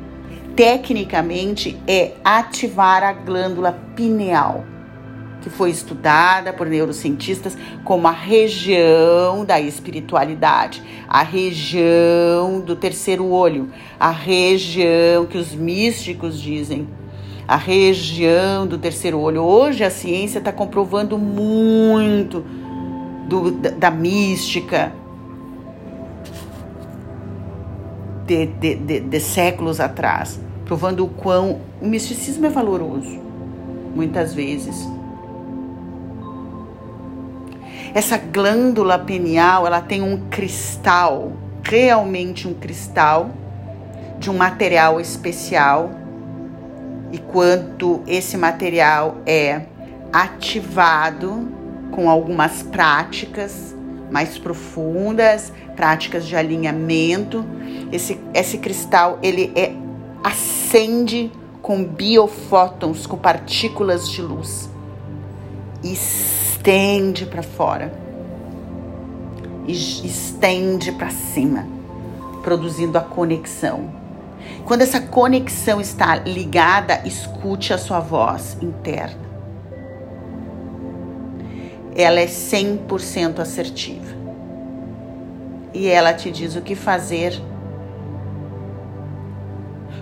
[0.56, 4.66] tecnicamente é ativar a glândula pineal,
[5.50, 13.70] que foi estudada por neurocientistas como a região da espiritualidade, a região do terceiro olho,
[14.00, 16.88] a região que os místicos dizem,
[17.48, 19.42] a região do terceiro olho.
[19.42, 22.46] Hoje a ciência está comprovando muito
[23.28, 24.94] do, da, da mística,
[28.26, 30.40] de, de, de, de, séculos atrás
[30.70, 33.20] provando o quão o misticismo é valoroso,
[33.96, 34.88] muitas vezes.
[37.94, 41.34] Essa glândula pineal, ela tem um cristal,
[41.64, 43.32] realmente um cristal
[44.20, 45.92] de um material especial.
[47.12, 49.64] E quanto esse material é
[50.14, 51.48] ativado
[51.92, 53.76] com algumas práticas
[54.12, 57.46] mais profundas, práticas de alinhamento,
[57.92, 59.74] esse, esse cristal ele é
[60.24, 61.32] acende
[61.62, 64.70] com biofótons, com partículas de luz,
[65.84, 65.96] e
[66.60, 67.90] estende para fora,
[69.66, 71.66] e estende para cima,
[72.44, 73.90] produzindo a conexão.
[74.66, 79.30] Quando essa conexão está ligada, escute a sua voz interna.
[81.96, 84.18] Ela é 100% assertiva.
[85.74, 87.42] E ela te diz o que fazer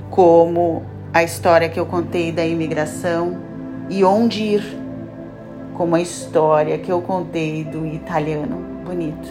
[0.10, 0.84] como
[1.14, 3.38] a história que eu contei da imigração
[3.90, 4.87] e onde ir,
[5.78, 9.30] como a história que eu contei do italiano bonito.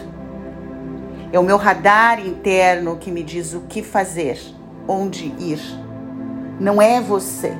[1.31, 4.39] É o meu radar interno que me diz o que fazer,
[4.87, 5.59] onde ir.
[6.57, 7.53] Não é você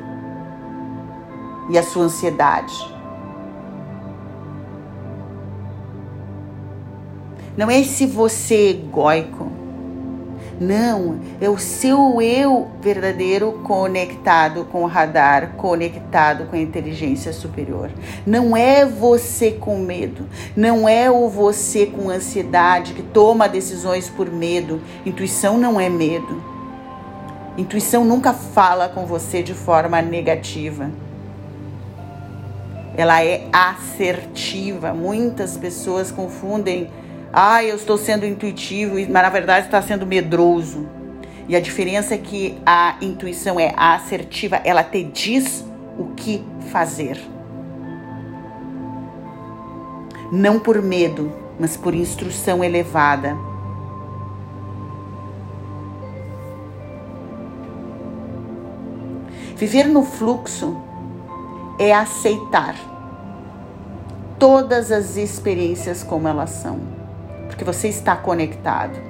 [1.69, 2.73] e a sua ansiedade.
[7.57, 9.51] Não é esse você egóico
[10.59, 17.91] não, é o seu eu verdadeiro conectado com o radar, conectado com a inteligência superior.
[18.25, 24.31] Não é você com medo, não é o você com ansiedade que toma decisões por
[24.31, 24.81] medo.
[25.05, 26.41] Intuição não é medo.
[27.57, 30.89] Intuição nunca fala com você de forma negativa.
[32.95, 34.91] Ela é assertiva.
[34.91, 36.89] Muitas pessoas confundem
[37.39, 40.89] ah, eu estou sendo intuitivo, mas na verdade está sendo medroso.
[41.47, 45.63] E a diferença é que a intuição é assertiva, ela te diz
[45.99, 47.21] o que fazer.
[50.31, 53.37] Não por medo, mas por instrução elevada.
[59.55, 60.75] Viver no fluxo
[61.77, 62.73] é aceitar
[64.39, 66.96] todas as experiências como elas são
[67.57, 69.01] porque você está conectado.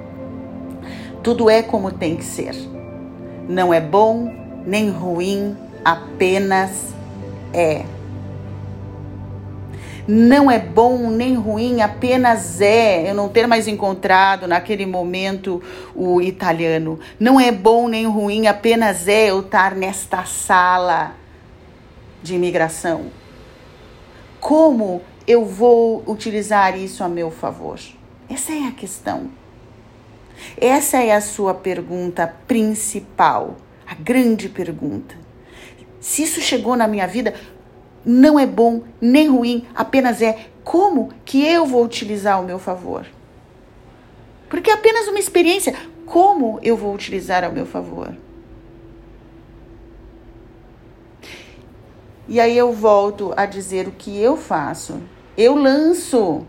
[1.22, 2.54] Tudo é como tem que ser.
[3.46, 4.34] Não é bom
[4.64, 6.94] nem ruim, apenas
[7.52, 7.84] é.
[10.06, 13.10] Não é bom nem ruim, apenas é.
[13.10, 15.62] Eu não ter mais encontrado naquele momento
[15.94, 16.98] o italiano.
[17.20, 21.12] Não é bom nem ruim, apenas é eu estar nesta sala
[22.22, 23.08] de imigração.
[24.40, 27.78] Como eu vou utilizar isso a meu favor?
[28.28, 29.30] Essa é a questão.
[30.56, 33.56] Essa é a sua pergunta principal,
[33.86, 35.16] a grande pergunta.
[36.00, 37.34] Se isso chegou na minha vida,
[38.04, 43.06] não é bom nem ruim, apenas é como que eu vou utilizar ao meu favor.
[44.48, 45.74] Porque é apenas uma experiência.
[46.06, 48.14] Como eu vou utilizar ao meu favor?
[52.26, 55.00] E aí eu volto a dizer o que eu faço.
[55.36, 56.46] Eu lanço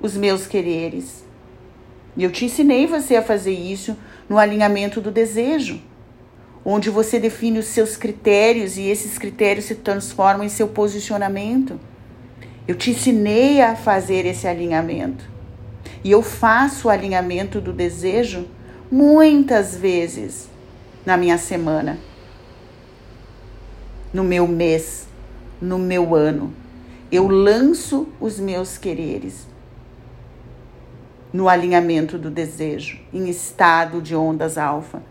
[0.00, 1.24] os meus quereres.
[2.16, 3.96] E eu te ensinei você a fazer isso
[4.28, 5.80] no alinhamento do desejo,
[6.64, 11.78] onde você define os seus critérios e esses critérios se transformam em seu posicionamento.
[12.66, 15.24] Eu te ensinei a fazer esse alinhamento.
[16.02, 18.46] E eu faço o alinhamento do desejo
[18.90, 20.48] muitas vezes
[21.04, 21.98] na minha semana,
[24.12, 25.06] no meu mês,
[25.60, 26.52] no meu ano.
[27.12, 29.46] Eu lanço os meus quereres
[31.36, 35.02] no alinhamento do desejo, em estado de ondas alfa.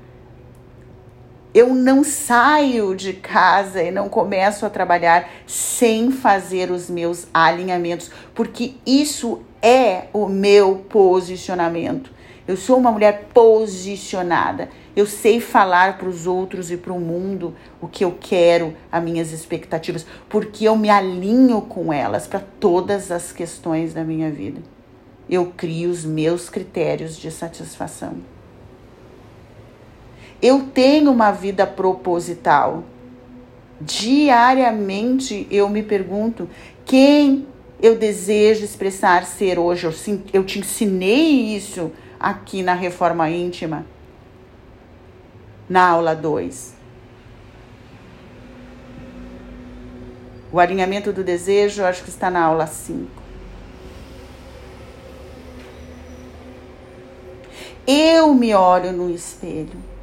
[1.54, 8.10] Eu não saio de casa e não começo a trabalhar sem fazer os meus alinhamentos,
[8.34, 12.12] porque isso é o meu posicionamento.
[12.48, 14.70] Eu sou uma mulher posicionada.
[14.96, 19.04] Eu sei falar para os outros e para o mundo o que eu quero, as
[19.04, 24.75] minhas expectativas, porque eu me alinho com elas para todas as questões da minha vida
[25.30, 28.18] eu crio os meus critérios de satisfação.
[30.42, 32.84] Eu tenho uma vida proposital.
[33.82, 36.50] Diariamente eu me pergunto
[36.86, 37.48] quem
[37.82, 39.88] eu desejo expressar ser hoje.
[40.32, 43.86] Eu, te ensinei isso aqui na Reforma Íntima,
[45.68, 46.76] na aula 2.
[50.52, 53.25] O alinhamento do desejo, acho que está na aula 5.
[57.88, 59.96] Eu me olho no espelho.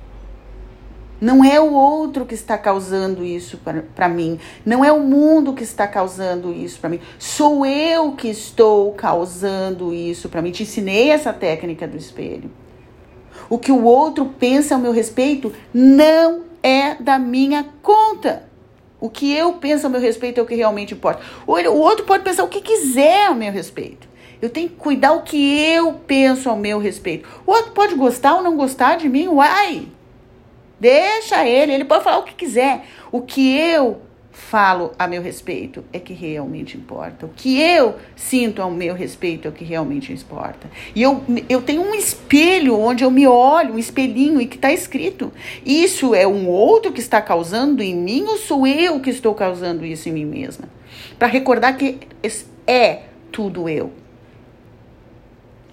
[1.20, 3.60] Não é o outro que está causando isso
[3.94, 4.40] para mim.
[4.66, 7.00] Não é o mundo que está causando isso para mim.
[7.16, 10.50] Sou eu que estou causando isso para mim.
[10.50, 12.50] Te ensinei essa técnica do espelho.
[13.48, 18.48] O que o outro pensa ao meu respeito não é da minha conta.
[19.00, 21.22] O que eu penso ao meu respeito é o que realmente importa.
[21.46, 24.08] O outro pode pensar o que quiser ao meu respeito.
[24.43, 27.28] Eu tenho que cuidar o que eu penso ao meu respeito.
[27.47, 29.86] O outro pode gostar ou não gostar de mim, uai.
[30.80, 32.84] Deixa ele, ele pode falar o que quiser.
[33.12, 34.01] O que eu
[34.32, 37.26] falo a meu respeito é que realmente importa.
[37.26, 40.68] O que eu sinto ao meu respeito é o que realmente importa.
[40.93, 44.72] E eu, eu tenho um espelho onde eu me olho, um espelhinho, e que está
[44.72, 45.32] escrito:
[45.64, 49.86] Isso é um outro que está causando em mim ou sou eu que estou causando
[49.86, 50.68] isso em mim mesma?
[51.16, 52.01] Para recordar que
[52.66, 54.01] é tudo eu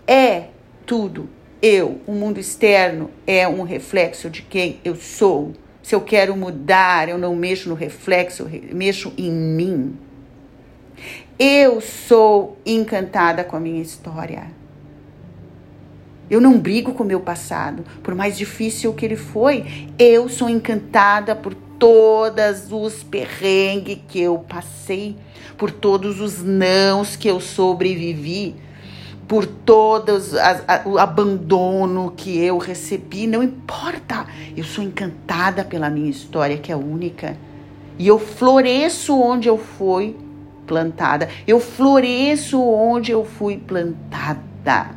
[0.10, 0.48] é
[0.88, 1.30] tudo
[1.62, 2.02] eu.
[2.08, 5.54] O mundo externo é um reflexo de quem eu sou.
[5.84, 9.96] Se eu quero mudar, eu não mexo no reflexo, eu mexo em mim.
[11.38, 14.48] Eu sou encantada com a minha história.
[16.28, 19.64] Eu não brigo com o meu passado, por mais difícil que ele foi.
[19.98, 25.16] Eu sou encantada por todos os perrengues que eu passei,
[25.58, 28.56] por todos os nãos que eu sobrevivi
[29.30, 30.34] por todos
[30.86, 34.26] o abandono que eu recebi, não importa.
[34.58, 37.38] Eu sou encantada pela minha história, que é única.
[38.00, 40.18] E eu floresço onde eu fui
[40.66, 41.30] plantada.
[41.48, 44.96] Eu floresço onde eu fui plantada.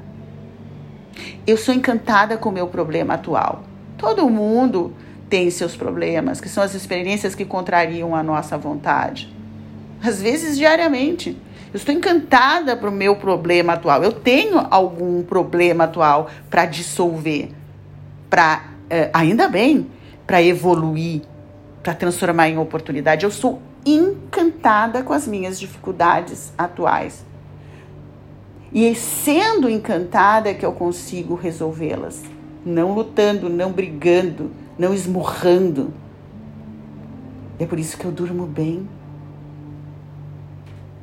[1.47, 3.65] Eu sou encantada com o meu problema atual.
[3.99, 4.95] Todo mundo
[5.29, 9.31] tem seus problemas, que são as experiências que contrariam a nossa vontade.
[10.03, 11.37] Às vezes diariamente.
[11.73, 14.05] Eu estou encantada para o meu problema atual.
[14.05, 17.49] Eu tenho algum problema atual para dissolver,
[18.29, 19.87] para é, ainda bem,
[20.27, 21.23] para evoluir,
[21.83, 23.25] para transformar em oportunidade.
[23.25, 27.25] Eu sou encantada com as minhas dificuldades atuais.
[28.71, 32.23] E é sendo encantada que eu consigo resolvê-las.
[32.67, 35.93] Não lutando, não brigando, não esmurrando.
[37.59, 38.87] É por isso que eu durmo bem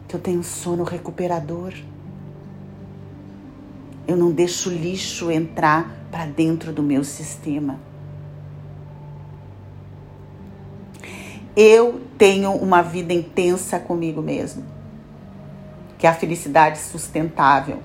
[0.10, 1.72] que eu tenho sono recuperador.
[4.08, 7.80] Eu não deixo lixo entrar para dentro do meu sistema.
[11.56, 14.66] Eu tenho uma vida intensa comigo mesmo,
[16.00, 17.84] que é a felicidade sustentável.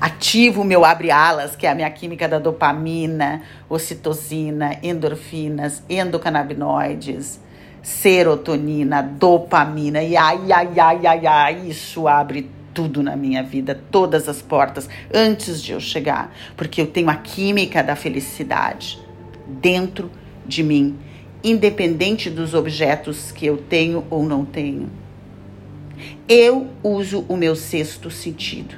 [0.00, 7.41] Ativo o meu abre-alas, que é a minha química da dopamina, ocitocina, endorfinas, endocannabinoides
[7.82, 14.28] serotonina, dopamina e ai, ai, ai, ai, ai, isso abre tudo na minha vida, todas
[14.28, 18.98] as portas antes de eu chegar, porque eu tenho a química da felicidade
[19.46, 20.10] dentro
[20.46, 20.96] de mim,
[21.42, 24.88] independente dos objetos que eu tenho ou não tenho.
[26.28, 28.76] Eu uso o meu sexto sentido.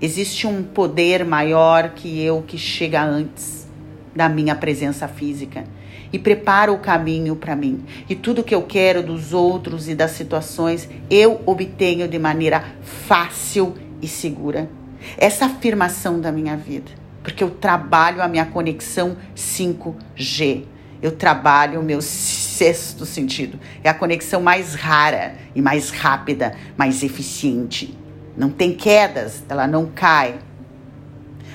[0.00, 3.68] Existe um poder maior que eu que chega antes
[4.14, 5.64] da minha presença física
[6.12, 7.84] e prepara o caminho para mim.
[8.08, 13.74] E tudo que eu quero dos outros e das situações, eu obtenho de maneira fácil
[14.00, 14.68] e segura.
[15.16, 16.90] Essa afirmação da minha vida,
[17.22, 20.64] porque eu trabalho a minha conexão 5G.
[21.00, 23.58] eu trabalho o meu sexto sentido.
[23.84, 27.96] É a conexão mais rara e mais rápida, mais eficiente.
[28.36, 30.38] Não tem quedas, ela não cai.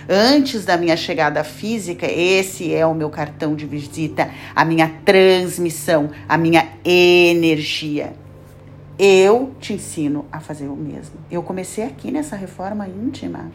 [0.10, 6.10] Antes da minha chegada física, esse é o meu cartão de visita, a minha transmissão,
[6.28, 8.14] a minha energia.
[8.98, 11.16] Eu te ensino a fazer o mesmo.
[11.32, 13.52] Eu comecei aqui nessa reforma íntima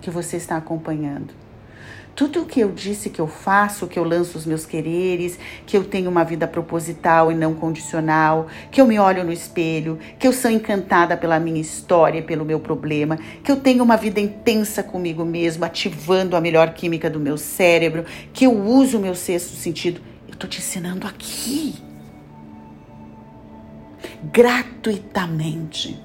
[0.00, 1.45] que você está acompanhando.
[2.16, 5.76] Tudo o que eu disse que eu faço, que eu lanço os meus quereres, que
[5.76, 10.26] eu tenho uma vida proposital e não condicional, que eu me olho no espelho, que
[10.26, 14.82] eu sou encantada pela minha história, pelo meu problema, que eu tenho uma vida intensa
[14.82, 19.54] comigo mesmo, ativando a melhor química do meu cérebro, que eu uso o meu sexto
[19.54, 20.00] sentido.
[20.26, 21.74] Eu estou te ensinando aqui.
[24.32, 26.00] Gratuitamente.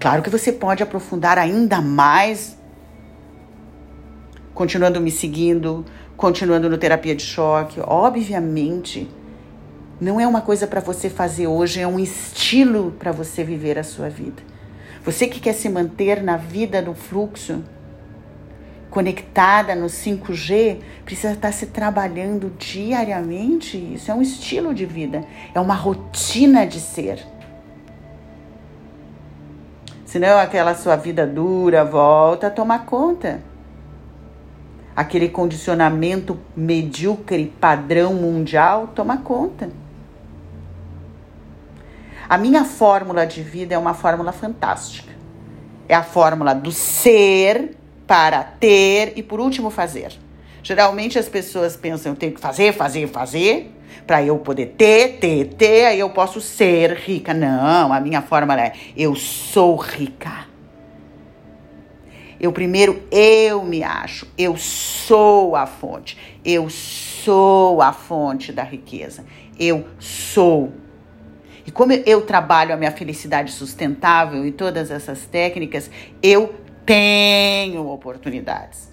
[0.00, 2.61] Claro que você pode aprofundar ainda mais
[4.54, 5.84] continuando me seguindo,
[6.16, 7.80] continuando no terapia de choque.
[7.80, 9.08] Obviamente,
[10.00, 13.84] não é uma coisa para você fazer hoje, é um estilo para você viver a
[13.84, 14.42] sua vida.
[15.04, 17.62] Você que quer se manter na vida no fluxo,
[18.90, 23.76] conectada no 5G, precisa estar se trabalhando diariamente.
[23.76, 25.24] Isso é um estilo de vida,
[25.54, 27.24] é uma rotina de ser.
[30.04, 33.40] Senão aquela sua vida dura volta a tomar conta
[34.94, 39.70] aquele condicionamento medíocre padrão mundial toma conta.
[42.28, 45.12] A minha fórmula de vida é uma fórmula fantástica.
[45.88, 47.76] É a fórmula do ser
[48.06, 50.12] para ter e por último fazer.
[50.62, 53.72] Geralmente as pessoas pensam, eu tenho que fazer, fazer, fazer,
[54.06, 57.34] para eu poder ter, ter, ter, aí eu posso ser rica.
[57.34, 60.51] Não, a minha fórmula é eu sou rica.
[62.42, 69.24] Eu primeiro eu me acho, eu sou a fonte, eu sou a fonte da riqueza.
[69.56, 70.72] Eu sou.
[71.64, 75.88] E como eu trabalho a minha felicidade sustentável e todas essas técnicas,
[76.20, 76.52] eu
[76.84, 78.90] tenho oportunidades.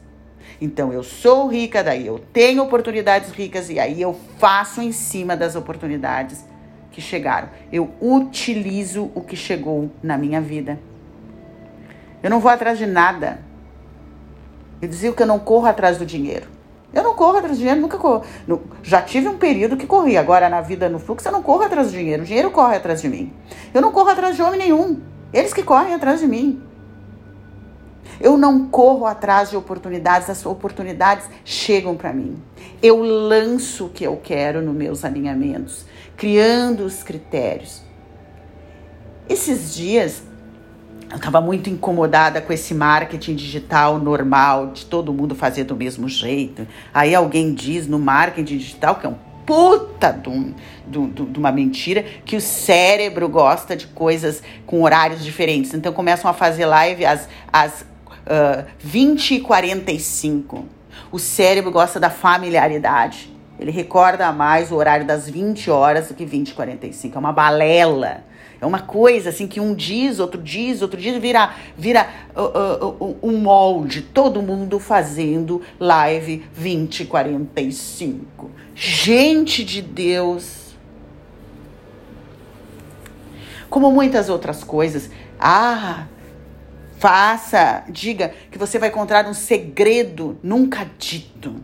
[0.62, 5.36] Então eu sou rica, daí eu tenho oportunidades ricas e aí eu faço em cima
[5.36, 6.46] das oportunidades
[6.92, 7.50] que chegaram.
[7.72, 10.78] Eu utilizo o que chegou na minha vida.
[12.22, 13.40] Eu não vou atrás de nada.
[14.82, 16.48] Eu dizia que eu não corro atrás do dinheiro.
[16.94, 18.24] Eu não corro atrás do dinheiro, nunca corro.
[18.82, 20.18] Já tive um período que corri.
[20.18, 22.24] Agora, na vida, no fluxo, eu não corro atrás do dinheiro.
[22.24, 23.32] O dinheiro corre atrás de mim.
[23.74, 25.00] Eu não corro atrás de homem nenhum.
[25.32, 26.62] Eles que correm atrás de mim.
[28.20, 32.42] Eu não corro atrás de oportunidades, as oportunidades chegam para mim.
[32.82, 35.86] Eu lanço o que eu quero nos meus alinhamentos,
[36.18, 37.82] criando os critérios.
[39.30, 40.24] Esses dias
[41.10, 46.08] eu estava muito incomodada com esse marketing digital normal, de todo mundo fazer do mesmo
[46.08, 46.68] jeito.
[46.94, 52.42] Aí alguém diz no marketing digital, que é um puta de, uma mentira, que o
[52.42, 55.74] cérebro gosta de coisas com horários diferentes.
[55.74, 60.66] Então começam a fazer live às, às uh, 20 e 45.
[61.12, 63.36] O cérebro gosta da familiaridade.
[63.60, 67.18] Ele recorda mais o horário das 20 horas do que 20 e 45.
[67.18, 68.29] É uma balela.
[68.62, 72.98] É uma coisa assim que um diz, outro diz, outro diz, vira, vira uh, uh,
[73.00, 74.02] uh, um molde.
[74.02, 78.52] Todo mundo fazendo live 2045.
[78.76, 80.76] Gente de Deus.
[83.70, 85.10] Como muitas outras coisas.
[85.40, 86.08] Ah,
[86.98, 91.56] faça, diga que você vai encontrar um segredo nunca dito.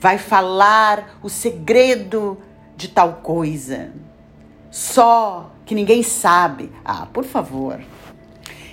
[0.00, 2.36] Vai falar o segredo
[2.76, 3.92] de tal coisa.
[4.72, 6.70] Só que ninguém sabe.
[6.84, 7.80] Ah, por favor.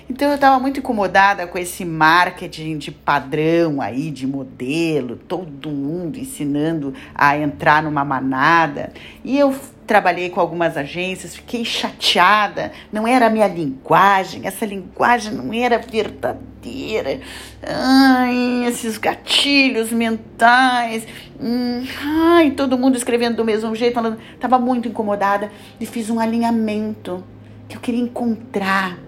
[0.08, 6.18] Então eu estava muito incomodada com esse marketing de padrão aí, de modelo, todo mundo
[6.18, 8.92] ensinando a entrar numa manada.
[9.24, 9.54] E eu
[9.86, 15.78] trabalhei com algumas agências, fiquei chateada, não era a minha linguagem, essa linguagem não era
[15.78, 17.20] verdadeira.
[17.62, 21.06] Ai, esses gatilhos mentais.
[21.40, 24.18] Hum, ai, todo mundo escrevendo do mesmo jeito, falando.
[24.40, 27.22] Tava muito incomodada e fiz um alinhamento
[27.68, 28.98] que eu queria encontrar.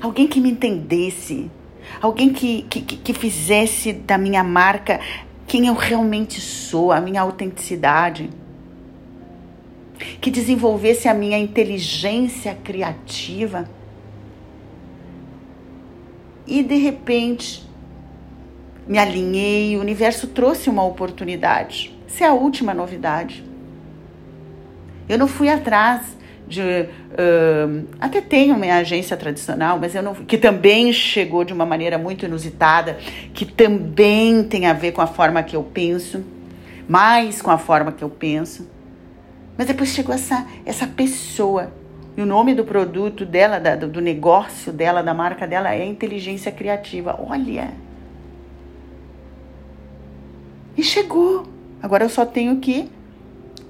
[0.00, 1.50] Alguém que me entendesse,
[2.02, 5.00] alguém que, que, que fizesse da minha marca
[5.46, 8.28] quem eu realmente sou, a minha autenticidade
[10.20, 13.68] que desenvolvesse a minha inteligência criativa.
[16.46, 17.68] E de repente,
[18.86, 21.96] me alinhei, o universo trouxe uma oportunidade.
[22.06, 23.44] Isso é a última novidade.
[25.08, 26.16] Eu não fui atrás
[26.46, 26.60] de.
[26.60, 30.14] Uh, até tenho minha agência tradicional, mas eu não.
[30.14, 32.98] que também chegou de uma maneira muito inusitada,
[33.34, 36.24] que também tem a ver com a forma que eu penso
[36.88, 38.68] mais com a forma que eu penso.
[39.56, 41.72] Mas depois chegou essa, essa pessoa.
[42.16, 46.52] E o nome do produto dela, da, do negócio dela, da marca dela é inteligência
[46.52, 47.18] criativa.
[47.26, 47.72] Olha!
[50.76, 51.46] E chegou.
[51.82, 52.90] Agora eu só tenho que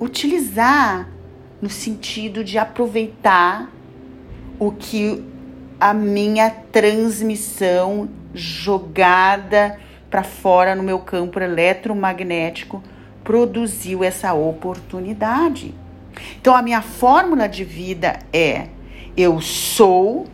[0.00, 1.08] utilizar
[1.60, 3.70] no sentido de aproveitar
[4.58, 5.24] o que
[5.78, 9.78] a minha transmissão jogada
[10.10, 12.82] para fora no meu campo eletromagnético
[13.26, 15.74] produziu essa oportunidade.
[16.40, 18.68] Então a minha fórmula de vida é:
[19.16, 20.28] eu sou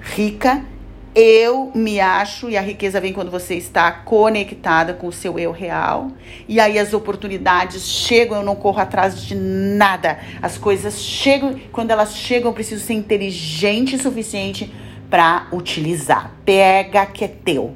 [0.00, 0.64] rica,
[1.12, 5.50] eu me acho, e a riqueza vem quando você está conectada com o seu eu
[5.50, 6.12] real.
[6.46, 10.20] E aí as oportunidades chegam, eu não corro atrás de nada.
[10.40, 14.72] As coisas chegam, quando elas chegam, eu preciso ser inteligente o suficiente
[15.10, 16.30] para utilizar.
[16.44, 17.74] Pega que é teu.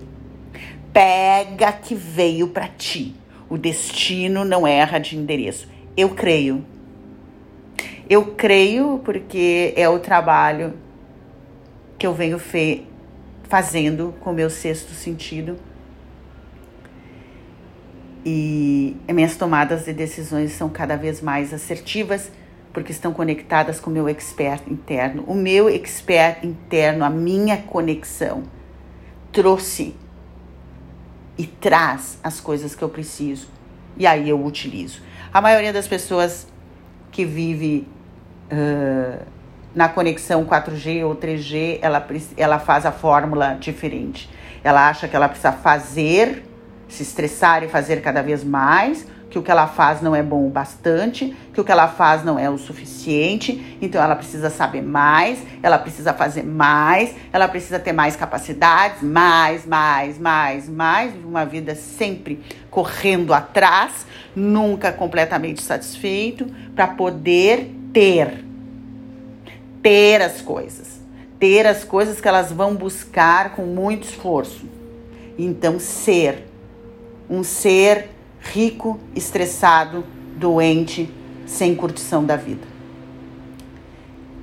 [0.92, 3.16] Pega que veio para ti.
[3.48, 5.68] O destino não erra de endereço.
[5.96, 6.64] Eu creio.
[8.08, 10.74] Eu creio porque é o trabalho
[11.98, 12.40] que eu venho
[13.44, 15.56] fazendo com o meu sexto sentido.
[18.24, 22.30] E minhas tomadas de decisões são cada vez mais assertivas
[22.72, 25.24] porque estão conectadas com o meu expert interno.
[25.26, 28.42] O meu expert interno, a minha conexão,
[29.32, 29.94] trouxe
[31.38, 33.48] e traz as coisas que eu preciso.
[33.96, 35.00] E aí eu utilizo.
[35.32, 36.46] A maioria das pessoas
[37.12, 37.86] que vive
[38.52, 39.24] uh,
[39.74, 44.28] na conexão 4G ou 3G, ela, ela faz a fórmula diferente.
[44.64, 46.44] Ela acha que ela precisa fazer,
[46.88, 50.46] se estressar e fazer cada vez mais, que o que ela faz não é bom
[50.46, 54.82] o bastante, que o que ela faz não é o suficiente, então ela precisa saber
[54.82, 61.44] mais, ela precisa fazer mais, ela precisa ter mais capacidades, mais, mais, mais, mais, uma
[61.44, 68.48] vida sempre correndo atrás, nunca completamente satisfeito, para poder ter
[69.82, 71.00] ter as coisas,
[71.38, 74.66] ter as coisas que elas vão buscar com muito esforço.
[75.38, 76.46] Então ser
[77.30, 78.08] um ser
[78.52, 80.04] rico, estressado,
[80.36, 81.10] doente,
[81.46, 82.66] sem curtição da vida.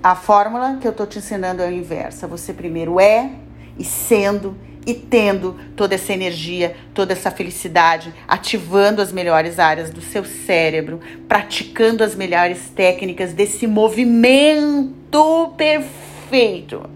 [0.01, 2.27] A fórmula que eu estou te ensinando é a inversa.
[2.27, 3.31] Você primeiro é
[3.77, 10.01] e sendo e tendo toda essa energia, toda essa felicidade, ativando as melhores áreas do
[10.01, 16.87] seu cérebro, praticando as melhores técnicas desse movimento perfeito,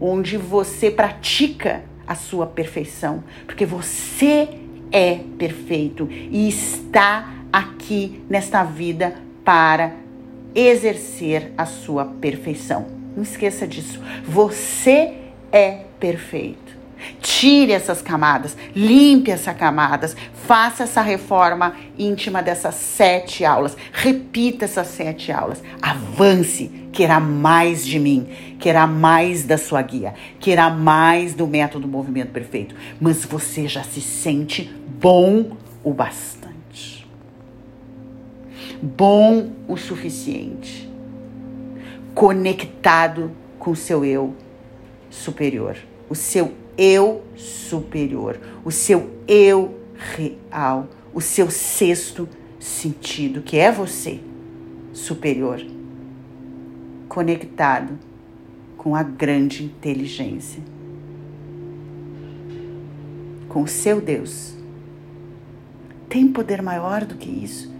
[0.00, 4.48] onde você pratica a sua perfeição, porque você
[4.92, 9.14] é perfeito e está aqui nesta vida
[9.44, 9.92] para
[10.54, 12.86] exercer a sua perfeição.
[13.16, 14.00] Não esqueça disso.
[14.24, 15.14] Você
[15.52, 16.78] é perfeito.
[17.20, 20.14] Tire essas camadas, limpe essas camadas,
[20.46, 27.98] faça essa reforma íntima dessas sete aulas, repita essas sete aulas, avance, queira mais de
[27.98, 28.28] mim,
[28.58, 34.00] queira mais da sua guia, queira mais do método movimento perfeito, mas você já se
[34.00, 34.64] sente
[35.00, 37.06] bom o bastante,
[38.82, 40.90] bom o suficiente,
[42.14, 44.34] conectado com o seu eu
[45.08, 45.76] superior,
[46.08, 49.78] o seu eu superior, o seu eu
[50.16, 52.28] real, o seu sexto
[52.58, 54.20] sentido, que é você
[54.92, 55.64] superior,
[57.10, 57.98] conectado
[58.78, 60.62] com a grande inteligência,
[63.48, 64.54] com o seu Deus.
[66.08, 67.74] Tem poder maior do que isso?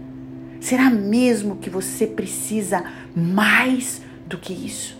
[0.59, 2.83] Será mesmo que você precisa
[3.15, 4.97] mais do que isso?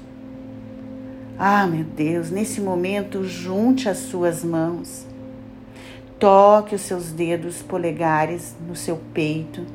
[1.38, 5.06] Ah, meu Deus, nesse momento, junte as suas mãos.
[6.18, 9.66] Toque os seus dedos polegares no seu peito,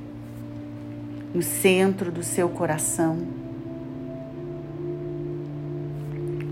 [1.34, 3.45] no centro do seu coração.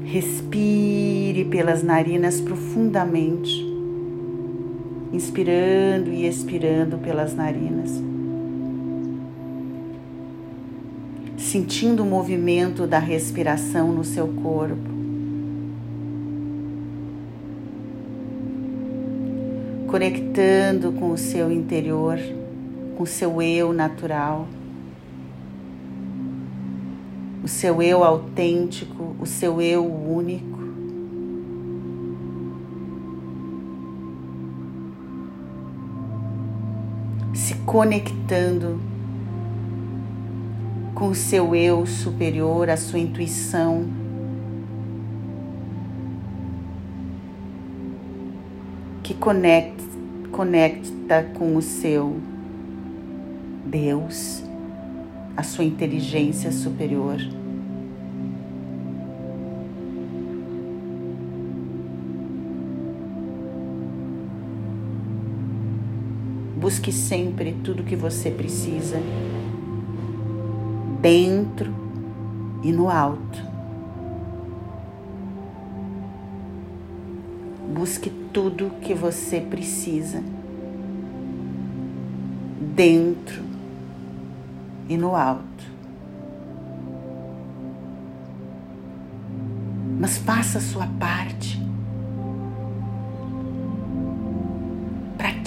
[0.05, 3.67] Respire pelas narinas profundamente,
[5.13, 7.91] inspirando e expirando pelas narinas.
[11.37, 14.95] Sentindo o movimento da respiração no seu corpo.
[19.95, 22.19] conectando com o seu interior,
[22.97, 24.49] com o seu eu natural,
[27.45, 30.61] o seu eu autêntico, o seu eu único.
[37.35, 38.81] Se conectando
[40.95, 43.89] com o seu eu superior, a sua intuição
[49.03, 49.85] que conecta,
[50.33, 52.17] conecta com o seu
[53.67, 54.44] Deus,
[55.37, 57.19] a sua inteligência superior.
[66.57, 68.99] Busque sempre tudo que você precisa,
[71.01, 71.75] dentro
[72.63, 73.43] e no alto.
[77.75, 80.23] Busque tudo que você precisa,
[82.75, 83.54] dentro
[84.89, 85.65] e no alto.
[89.99, 91.65] Mas faça a sua parte.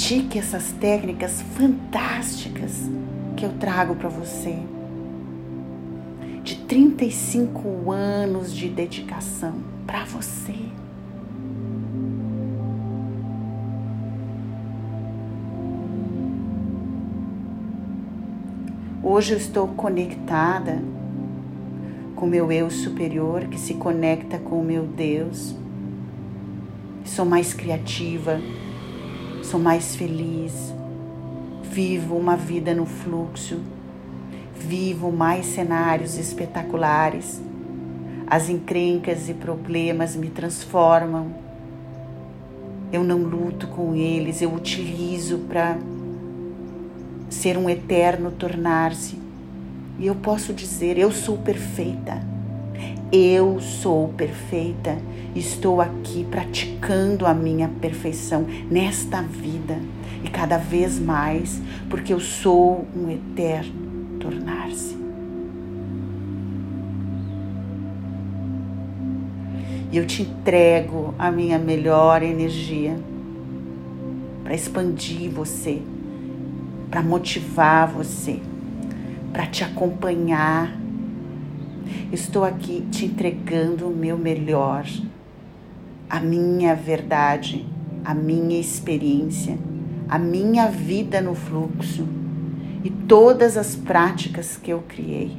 [0.08, 2.90] pratique essas técnicas fantásticas
[3.36, 4.58] que eu trago para você.
[6.44, 10.56] De 35 anos de dedicação para você.
[19.18, 20.80] Hoje eu estou conectada
[22.16, 25.56] com meu eu superior que se conecta com o meu Deus.
[27.04, 28.40] Sou mais criativa,
[29.42, 30.72] sou mais feliz,
[31.64, 33.60] vivo uma vida no fluxo,
[34.56, 37.42] vivo mais cenários espetaculares.
[38.28, 41.34] As encrencas e problemas me transformam.
[42.94, 45.76] Eu não luto com eles, eu utilizo para
[47.30, 49.18] ser um eterno tornar-se.
[50.00, 52.22] E eu posso dizer: eu sou perfeita.
[53.12, 54.98] Eu sou perfeita
[55.40, 59.78] estou aqui praticando a minha perfeição nesta vida
[60.24, 64.98] e cada vez mais, porque eu sou um eterno tornar-se.
[69.92, 72.98] E eu te entrego a minha melhor energia
[74.44, 75.82] para expandir você,
[76.90, 78.40] para motivar você,
[79.32, 80.76] para te acompanhar.
[82.12, 84.86] Estou aqui te entregando o meu melhor
[86.10, 87.66] a minha verdade,
[88.04, 89.58] a minha experiência,
[90.08, 92.08] a minha vida no fluxo
[92.84, 95.36] e todas as práticas que eu criei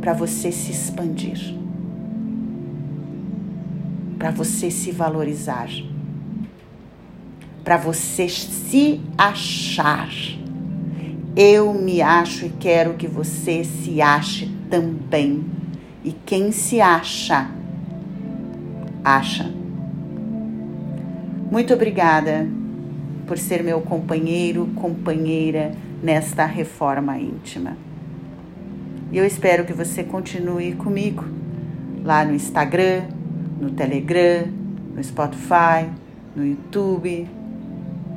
[0.00, 1.56] para você se expandir,
[4.16, 5.68] para você se valorizar,
[7.66, 10.08] para você se achar.
[11.34, 15.44] Eu me acho e quero que você se ache também
[16.04, 17.50] e quem se acha,
[19.02, 19.52] acha.
[21.50, 22.48] Muito obrigada
[23.26, 27.76] por ser meu companheiro, companheira nesta reforma íntima.
[29.10, 31.24] E eu espero que você continue comigo
[32.04, 33.08] lá no Instagram,
[33.60, 34.46] no Telegram,
[34.94, 35.90] no Spotify,
[36.36, 37.28] no YouTube,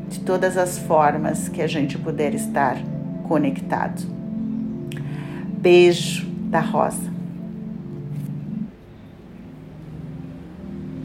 [0.09, 2.77] de todas as formas que a gente puder estar
[3.27, 4.01] conectado.
[5.47, 7.18] Beijo da Rosa.